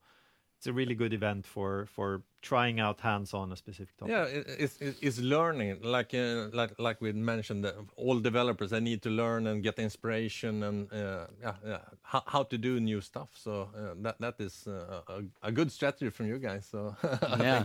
it's 0.59 0.67
a 0.69 0.73
really 0.73 0.95
good 0.95 1.13
event 1.13 1.45
for 1.47 1.87
for 1.87 2.23
trying 2.41 2.81
out 2.81 3.01
hands-on 3.01 3.53
a 3.53 3.57
specific 3.57 3.97
topic. 3.97 4.13
yeah, 4.15 4.25
it, 4.39 4.47
it's 4.59 4.81
it- 4.81 4.97
it's 5.03 5.19
learning. 5.19 5.79
Like 5.83 6.15
uh, 6.15 6.49
like 6.53 6.79
like 6.79 7.01
we 7.01 7.13
mentioned, 7.13 7.65
that 7.65 7.75
all 7.97 8.21
developers 8.21 8.71
they 8.71 8.81
need 8.81 9.03
to 9.03 9.11
learn 9.11 9.47
and 9.47 9.63
get 9.63 9.79
inspiration 9.79 10.63
and 10.63 10.93
uh, 10.93 11.27
yeah, 11.41 11.55
yeah 11.67 11.79
how, 12.03 12.23
how 12.27 12.43
to 12.45 12.57
do 12.59 12.79
new 12.81 13.01
stuff. 13.01 13.31
So 13.35 13.71
uh, 13.77 13.95
that 14.03 14.17
that 14.21 14.35
is 14.41 14.67
uh, 14.69 15.03
a, 15.09 15.49
a 15.49 15.51
good 15.53 15.71
strategy 15.73 16.11
from 16.11 16.27
you 16.29 16.39
guys. 16.39 16.67
So 16.71 16.95
I 17.23 17.43
Yeah. 17.43 17.65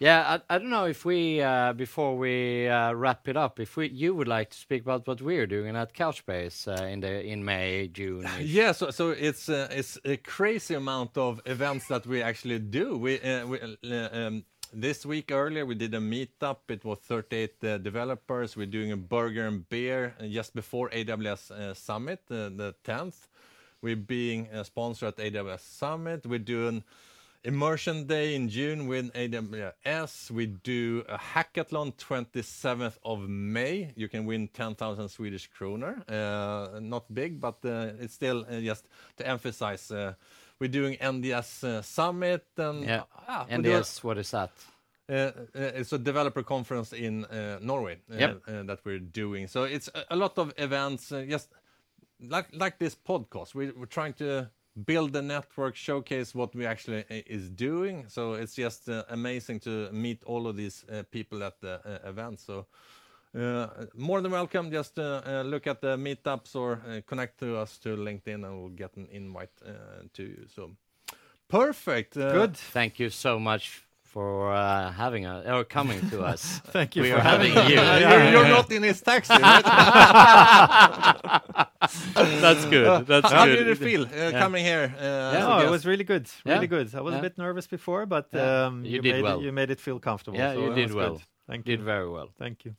Yeah, 0.00 0.40
I, 0.48 0.54
I 0.54 0.58
don't 0.58 0.70
know 0.70 0.86
if 0.86 1.04
we 1.04 1.42
uh, 1.42 1.74
before 1.74 2.16
we 2.16 2.66
uh, 2.66 2.94
wrap 2.94 3.28
it 3.28 3.36
up, 3.36 3.60
if 3.60 3.76
we 3.76 3.90
you 3.90 4.14
would 4.14 4.28
like 4.28 4.48
to 4.48 4.56
speak 4.56 4.80
about 4.80 5.06
what 5.06 5.20
we're 5.20 5.46
doing 5.46 5.76
at 5.76 5.92
Couchbase 5.92 6.66
uh, 6.66 6.86
in 6.86 7.00
the 7.00 7.22
in 7.22 7.44
May 7.44 7.86
June. 7.88 8.26
Yeah, 8.40 8.72
so 8.72 8.90
so 8.90 9.10
it's 9.10 9.50
uh, 9.50 9.68
it's 9.70 9.98
a 10.06 10.16
crazy 10.16 10.74
amount 10.74 11.18
of 11.18 11.42
events 11.44 11.86
that 11.88 12.06
we 12.06 12.22
actually 12.22 12.60
do. 12.60 12.96
We, 12.96 13.20
uh, 13.20 13.46
we 13.46 13.60
uh, 13.60 14.08
um, 14.12 14.44
this 14.72 15.04
week 15.04 15.32
earlier 15.32 15.66
we 15.66 15.74
did 15.74 15.92
a 15.92 16.00
meetup. 16.00 16.60
It 16.70 16.82
was 16.82 16.98
38 17.00 17.62
uh, 17.62 17.76
developers. 17.76 18.56
We're 18.56 18.72
doing 18.72 18.92
a 18.92 18.96
burger 18.96 19.46
and 19.48 19.68
beer 19.68 20.14
uh, 20.18 20.24
just 20.28 20.54
before 20.54 20.88
AWS 20.88 21.50
uh, 21.50 21.74
Summit, 21.74 22.20
uh, 22.30 22.48
the 22.48 22.74
10th. 22.86 23.28
We're 23.82 23.96
being 23.96 24.48
a 24.50 24.64
sponsor 24.64 25.08
at 25.08 25.18
AWS 25.18 25.60
Summit. 25.60 26.24
We're 26.26 26.38
doing 26.38 26.84
Immersion 27.42 28.06
Day 28.06 28.34
in 28.34 28.48
June 28.50 28.86
with 28.86 29.12
AWS. 29.14 30.30
We 30.30 30.46
do 30.46 31.04
a 31.08 31.16
hackathon 31.16 31.94
27th 31.96 32.98
of 33.02 33.20
May. 33.28 33.92
You 33.96 34.08
can 34.08 34.26
win 34.26 34.48
10,000 34.48 35.08
Swedish 35.08 35.46
kroner. 35.48 36.02
Uh, 36.06 36.80
not 36.80 37.12
big, 37.12 37.40
but 37.40 37.56
uh, 37.64 37.92
it's 37.98 38.12
still 38.14 38.44
uh, 38.50 38.60
just 38.60 38.86
to 39.16 39.26
emphasize. 39.26 39.90
Uh, 39.90 40.14
we're 40.58 40.68
doing 40.68 40.96
NDC 40.98 41.64
uh, 41.64 41.82
Summit 41.82 42.44
and 42.58 42.84
Yeah, 42.84 43.04
ah, 43.26 43.46
we 43.48 43.56
do 43.62 43.70
NDC, 43.70 44.04
what 44.04 44.18
is 44.18 44.30
that? 44.32 44.50
uh, 45.08 45.12
uh, 45.12 45.32
it's 45.54 45.92
a 45.94 45.98
developer 45.98 46.42
conference 46.42 46.92
in 46.92 47.24
uh, 47.24 47.58
Norway 47.62 48.00
uh, 48.12 48.16
Yep. 48.18 48.42
uh, 48.46 48.62
that 48.64 48.80
we're 48.84 48.98
doing. 48.98 49.46
So 49.48 49.64
it's 49.64 49.88
a, 49.94 50.04
a 50.10 50.16
lot 50.16 50.36
of 50.38 50.52
events, 50.58 51.10
uh, 51.10 51.24
just 51.26 51.48
like 52.20 52.48
like 52.52 52.78
this 52.78 52.94
podcast. 52.94 53.54
We, 53.54 53.70
we're 53.70 53.86
trying 53.86 54.12
to 54.14 54.50
build 54.86 55.12
the 55.12 55.22
network, 55.22 55.76
showcase 55.76 56.34
what 56.34 56.54
we 56.54 56.66
actually 56.66 57.04
uh, 57.10 57.22
is 57.26 57.48
doing. 57.50 58.04
So 58.08 58.34
it's 58.34 58.54
just 58.54 58.88
uh, 58.88 59.04
amazing 59.08 59.60
to 59.60 59.90
meet 59.92 60.22
all 60.24 60.46
of 60.46 60.56
these 60.56 60.84
uh, 60.90 61.02
people 61.10 61.42
at 61.42 61.60
the 61.60 61.80
uh, 61.84 62.08
event. 62.08 62.40
So. 62.40 62.66
Uh, 63.32 63.68
more 63.94 64.20
than 64.20 64.32
welcome. 64.32 64.72
Just 64.72 64.98
uh, 64.98 65.44
look 65.46 65.68
at 65.68 65.80
the 65.80 65.96
meetups 65.96 66.56
or 66.56 66.80
connect 67.06 67.38
to 67.38 67.58
us 67.58 67.78
to 67.78 67.90
LinkedIn, 67.90 68.44
and 68.44 68.58
we'll 68.58 68.70
get 68.70 68.96
an 68.96 69.06
invite 69.12 69.56
to 70.14 70.22
you. 70.24 70.46
So, 70.52 70.72
perfect. 71.48 72.14
Good. 72.14 72.56
Thank 72.56 72.98
you 72.98 73.08
so 73.08 73.38
much 73.38 73.84
for 74.12 74.52
uh, 74.52 74.90
having 74.92 75.24
us 75.26 75.46
or 75.46 75.64
coming 75.64 76.00
to 76.10 76.22
us. 76.22 76.42
Thank 76.76 76.96
you 76.96 77.02
We 77.02 77.10
for 77.10 77.16
are 77.18 77.20
having 77.20 77.52
having 77.52 77.70
you. 77.70 77.80
you're, 77.80 78.30
you're 78.32 78.48
not 78.58 78.70
in 78.72 78.82
his 78.82 79.00
taxi, 79.00 79.32
right? 79.34 79.64
That's 82.44 82.64
good. 82.66 83.06
That's 83.06 83.30
How 83.32 83.46
good. 83.46 83.56
did 83.56 83.68
it 83.68 83.78
feel 83.78 84.02
uh, 84.04 84.32
coming 84.32 84.64
here? 84.64 84.92
Uh, 84.98 85.36
as 85.36 85.44
a 85.44 85.48
No, 85.48 85.58
it 85.66 85.70
was 85.70 85.86
really 85.86 86.04
good. 86.04 86.28
Really 86.44 86.60
Yeah. 86.62 86.66
good. 86.66 86.94
I 86.94 87.00
was 87.00 87.12
Yeah. 87.12 87.18
a 87.20 87.22
bit 87.22 87.38
nervous 87.38 87.66
before, 87.68 88.06
but 88.06 88.26
Yeah. 88.32 88.66
um, 88.66 88.84
You 88.84 89.00
did 89.00 89.14
made 89.14 89.22
well. 89.22 89.38
It, 89.40 89.44
you 89.44 89.52
made 89.52 89.70
it 89.70 89.80
feel 89.80 89.98
comfortable. 90.00 90.38
Yeah, 90.38 90.54
so 90.54 90.60
you 90.66 90.74
did 90.74 90.92
well. 90.92 91.14
good. 91.14 91.22
Thank 91.46 91.64
Did 91.64 91.78
you. 91.80 91.84
very 91.84 92.08
well. 92.10 92.28
Thank 92.38 92.64
you. 92.64 92.74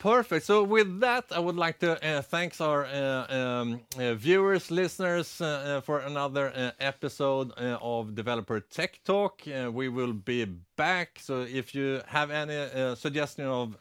Perfect. 0.00 0.46
So 0.46 0.64
with 0.64 1.00
that, 1.00 1.26
I 1.30 1.38
would 1.40 1.56
like 1.56 1.78
to 1.80 1.92
uh, 2.02 2.22
thanks 2.22 2.58
our 2.62 2.86
uh, 2.86 3.26
um, 3.28 3.80
uh, 3.98 4.14
viewers, 4.14 4.70
listeners 4.70 5.42
uh, 5.42 5.44
uh, 5.44 5.80
for 5.82 5.98
another 5.98 6.50
uh, 6.56 6.70
episode 6.80 7.52
of 7.58 8.14
Developer 8.14 8.60
Tech 8.60 8.98
Talk. 9.04 9.42
We 9.46 9.90
will 9.90 10.14
be 10.14 10.46
back. 10.76 11.18
So 11.20 11.42
if 11.42 11.74
you 11.74 12.00
have 12.06 12.30
any 12.30 12.96
suggestion 12.96 13.44
of 13.44 13.76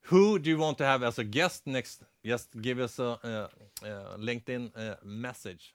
who 0.00 0.40
do 0.40 0.50
you 0.50 0.58
want 0.58 0.78
to 0.78 0.84
have 0.84 1.04
as 1.04 1.20
a 1.20 1.24
guest 1.24 1.64
next, 1.64 2.02
just 2.26 2.60
give 2.60 2.80
us 2.80 2.98
a, 2.98 3.20
uh 3.22 3.86
uh 3.86 4.16
LinkedIn 4.16 4.72
message. 5.04 5.74